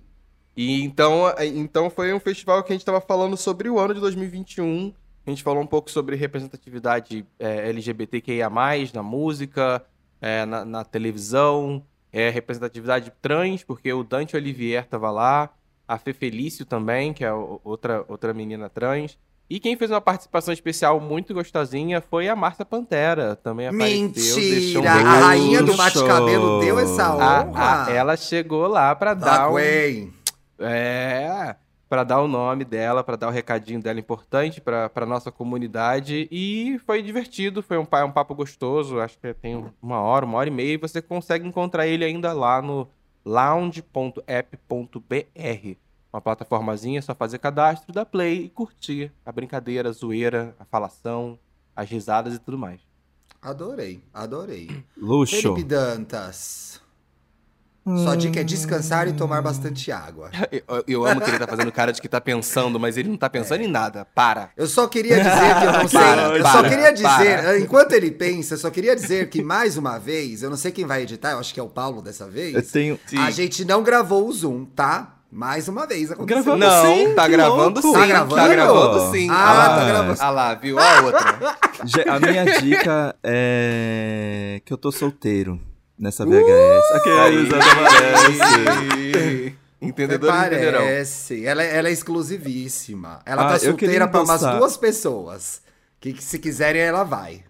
[0.56, 4.00] E então, então foi um festival que a gente tava falando sobre o ano de
[4.00, 4.92] 2021.
[5.26, 8.50] A gente falou um pouco sobre representatividade é, LGBTQIA+,
[8.92, 9.82] na música,
[10.20, 15.48] é, na, na televisão, é, representatividade trans, porque o Dante Olivier tava lá,
[15.86, 19.16] a Fê Felício também, que é outra, outra menina trans.
[19.52, 24.36] E quem fez uma participação especial muito gostosinha foi a Márcia Pantera, também apareceu.
[24.36, 25.08] deixou um Mentira!
[25.10, 27.84] A rainha do bate-cabelo deu essa A- honra.
[27.84, 29.58] a- ela chegou lá pra da dar um,
[30.58, 31.54] é,
[31.86, 36.26] para dar o nome dela, para dar o recadinho dela importante para para nossa comunidade
[36.32, 40.48] e foi divertido, foi um, um papo gostoso, acho que tem uma hora, uma hora
[40.48, 42.88] e meia e você consegue encontrar ele ainda lá no
[43.22, 45.76] lounge.app.br.
[46.12, 50.64] Uma plataformazinha, é só fazer cadastro, dar play e curtir a brincadeira, a zoeira, a
[50.64, 51.38] falação,
[51.74, 52.80] as risadas e tudo mais.
[53.40, 54.84] Adorei, adorei.
[54.96, 55.36] Luxo.
[55.40, 56.80] Felipe Dantas.
[57.84, 60.30] Sua dica é descansar e tomar bastante água.
[60.52, 63.16] Eu, eu amo que ele tá fazendo cara de que tá pensando, mas ele não
[63.16, 64.04] tá pensando em nada.
[64.04, 64.50] Para.
[64.56, 65.98] Eu só queria dizer que eu não sei.
[65.98, 67.58] Para, eu só para, queria dizer, para.
[67.58, 70.86] enquanto ele pensa, eu só queria dizer que mais uma vez, eu não sei quem
[70.86, 72.70] vai editar, eu acho que é o Paulo dessa Eu vez.
[72.70, 73.00] tenho.
[73.06, 73.18] Sim.
[73.18, 75.21] A gente não gravou o Zoom, tá?
[75.34, 76.44] Mais uma vez aconteceu.
[76.44, 77.82] Gravamos Não, sim, tá que gravando louco.
[77.82, 77.92] sim.
[77.94, 78.34] Tá gravando?
[78.36, 79.30] Tá gravando sim.
[79.30, 79.68] Ah, Ah, lá.
[79.78, 80.18] tá gravando.
[80.20, 80.78] Ah lá, viu?
[80.78, 81.38] A outra.
[82.14, 85.58] A minha dica é que eu tô solteiro
[85.98, 86.92] nessa VHS.
[86.96, 89.56] Aqueles aparece.
[89.80, 90.80] Entendedores entenderão.
[90.80, 91.46] Parece.
[91.46, 93.20] Ela, ela é exclusivíssima.
[93.24, 95.62] Ela Ah, tá solteira pra umas duas pessoas.
[95.98, 97.42] Que, que se quiserem, ela vai.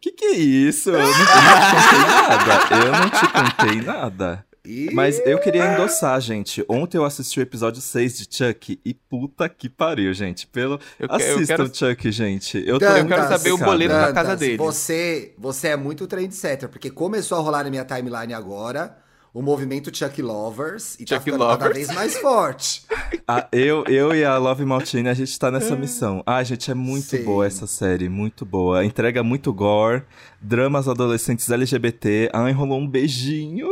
[0.00, 0.90] Que que é isso?
[0.90, 2.84] Eu não, eu não te contei nada.
[2.84, 4.44] Eu não te contei nada.
[4.68, 4.90] E...
[4.92, 6.62] Mas eu queria endossar, gente.
[6.68, 10.46] Ontem eu assisti o episódio 6 de Chuck e puta que pariu, gente.
[10.46, 10.78] Pelo...
[10.98, 12.58] Eu que- eu quero- Chuck, gente.
[12.66, 14.56] Eu tô Dan- Eu quero Dantas, saber o boleto da Dantas, casa dele.
[14.58, 18.98] Você, você é muito trendsetter, porque começou a rolar na minha timeline agora
[19.32, 21.74] o movimento Chuck Lovers e tá Chuck ficando cada Lovers.
[21.86, 22.82] vez mais forte.
[23.30, 26.22] Ah, eu, eu e a Love Maltini, a gente tá nessa missão.
[26.26, 27.24] Ah, gente, é muito Sim.
[27.24, 28.82] boa essa série, muito boa.
[28.86, 30.02] Entrega muito gore,
[30.40, 32.30] dramas adolescentes LGBT.
[32.32, 33.68] Ah, enrolou um beijinho.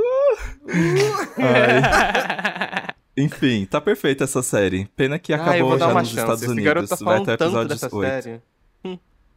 [3.17, 4.87] Enfim, tá perfeita essa série.
[4.95, 6.21] Pena que Ah, acabou vou dar já nos chance.
[6.21, 6.89] Estados Esse Unidos.
[6.91, 8.23] tá Vai falando até tanto episódio dessa 8.
[8.25, 8.43] série.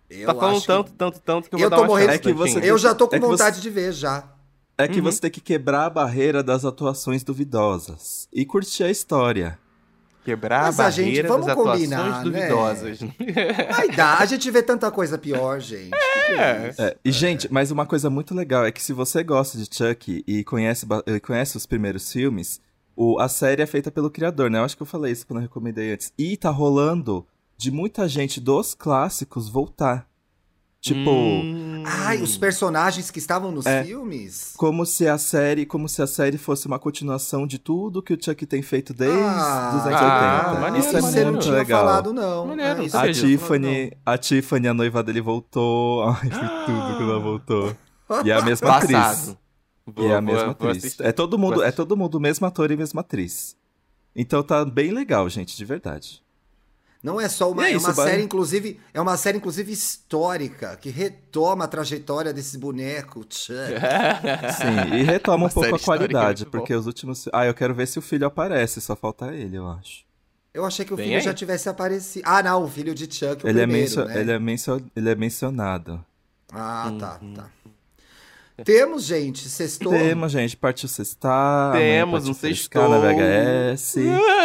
[0.10, 2.20] Eu Tá falando tanto, tanto, tanto que eu vou Eu dar tô uma morrendo- chance.
[2.20, 2.68] É que você- que...
[2.68, 4.24] Eu já tô com É que você- vontade de ver já.
[4.78, 5.04] É que Uhum.
[5.06, 9.60] você tem que quebrar a barreira das atuações duvidosas e curtir a história.
[10.24, 12.24] Quebrar Mas a a gente- vamos das atuações combinar, né?
[12.24, 13.00] duvidosas.
[13.76, 14.18] Ai, dá.
[14.20, 15.92] A gente vê tanta coisa pior, gente.
[15.94, 16.82] É isso?
[16.82, 20.24] É, e, gente, mas uma coisa muito legal é que se você gosta de Chuck
[20.28, 20.86] e conhece,
[21.24, 22.60] conhece os primeiros filmes,
[22.96, 24.60] o, a série é feita pelo criador, né?
[24.60, 26.12] Eu acho que eu falei isso quando eu recomendei antes.
[26.18, 27.26] E tá rolando
[27.58, 30.06] de muita gente dos clássicos voltar.
[30.82, 31.84] Tipo, Hum.
[31.86, 33.84] Ai, os personagens que estavam nos É.
[33.84, 34.54] filmes?
[34.56, 38.18] como se a série, como se a série fosse uma continuação de tudo que o
[38.24, 40.60] Chuck tem feito desde Ah, os anos ah, 80.
[40.62, 41.86] maneiro, isso é não muito legal.
[41.86, 42.48] falado, não.
[42.48, 46.04] Maneiro, É, isso A falado, Tiffany, a Tiffany, a noiva dele voltou.
[46.10, 47.76] Ai, foi tudo quando ela voltou.
[48.26, 48.92] E é a mesma atriz.
[48.92, 49.38] Passado.
[49.98, 50.78] E é a mesma vou atriz.
[50.78, 51.04] assistir.
[51.06, 53.56] É todo mundo, é todo mundo mesmo ator e mesma atriz.
[54.16, 56.24] Então tá bem legal, gente, de verdade.
[57.02, 60.90] Não é só uma, é é uma série inclusive, é uma série inclusive histórica que
[60.90, 63.56] retoma a trajetória desse boneco Chuck.
[64.58, 67.30] Sim, e retoma um pouco a histórica, qualidade, porque os últimos.
[67.32, 70.04] Ah, eu quero ver se o filho aparece, só falta ele, eu acho.
[70.54, 71.24] Eu achei que o Vem filho aí.
[71.24, 72.26] já tivesse aparecido.
[72.28, 74.20] Ah, não, o filho de Chuck, o Ele é, primeiro, mencio- né?
[74.20, 76.04] ele, é mencio- ele é mencionado.
[76.52, 77.34] Ah, tá, Uhum.
[77.34, 77.48] tá.
[78.66, 79.94] Temos, gente, sextou.
[79.94, 81.72] Temos, gente, partiu sextar.
[81.78, 83.16] Temos partiu um frescar na sextou.
[83.16, 83.96] VHS.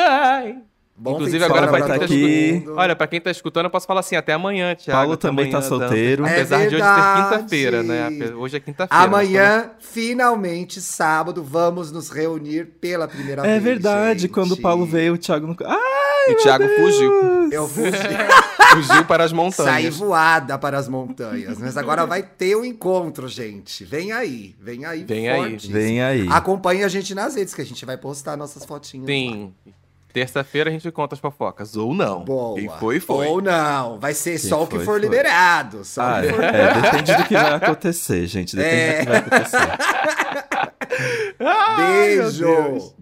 [0.07, 0.59] Ai.
[0.97, 2.53] Bom Inclusive, agora vai pra tá aqui.
[2.53, 2.75] mundo.
[2.77, 5.01] Olha, pra quem tá escutando, eu posso falar assim, até amanhã, Thiago.
[5.01, 6.23] Paulo também tá amanhã, solteiro.
[6.23, 6.29] Dan.
[6.29, 8.09] É Apesar de hoje ser quinta-feira, né?
[8.37, 9.05] Hoje é quinta-feira.
[9.05, 13.55] Amanhã, finalmente, sábado, vamos nos reunir pela primeira vez.
[13.55, 14.31] É verdade, gente.
[14.31, 15.57] quando o Paulo veio, o Thiago não.
[15.67, 17.13] Ai, e o Thiago fugiu.
[17.51, 17.91] Eu fugi,
[18.75, 19.73] Fugiu para as montanhas.
[19.73, 21.59] saí voada para as montanhas.
[21.59, 23.85] Mas agora vai ter o um encontro, gente.
[23.85, 25.05] Vem aí, vem aí.
[25.05, 25.41] Vem aí.
[25.41, 25.73] fortíssimo.
[25.75, 26.27] Vem aí.
[26.31, 29.07] Acompanhe a gente nas redes, que a gente vai postar nossas fotinhas.
[29.07, 29.75] lá.
[30.15, 31.77] Terça-feira a gente conta as fofocas.
[31.77, 32.25] Ou não.
[32.25, 32.55] Boa.
[32.55, 33.27] Quem foi, foi.
[33.27, 33.99] Ou não.
[33.99, 35.01] Vai ser Quem só o que foi, for foi.
[35.01, 35.85] liberado.
[35.85, 38.55] Só Ah, o que for é, depende do que vai acontecer, gente.
[38.55, 38.93] Depende É.
[38.93, 39.59] do que vai acontecer.
[41.41, 41.87] Ai,
[42.17, 42.47] Beijo!
[42.47, 42.95] Beijo.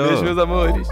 [0.00, 0.88] Beijo, meus amores.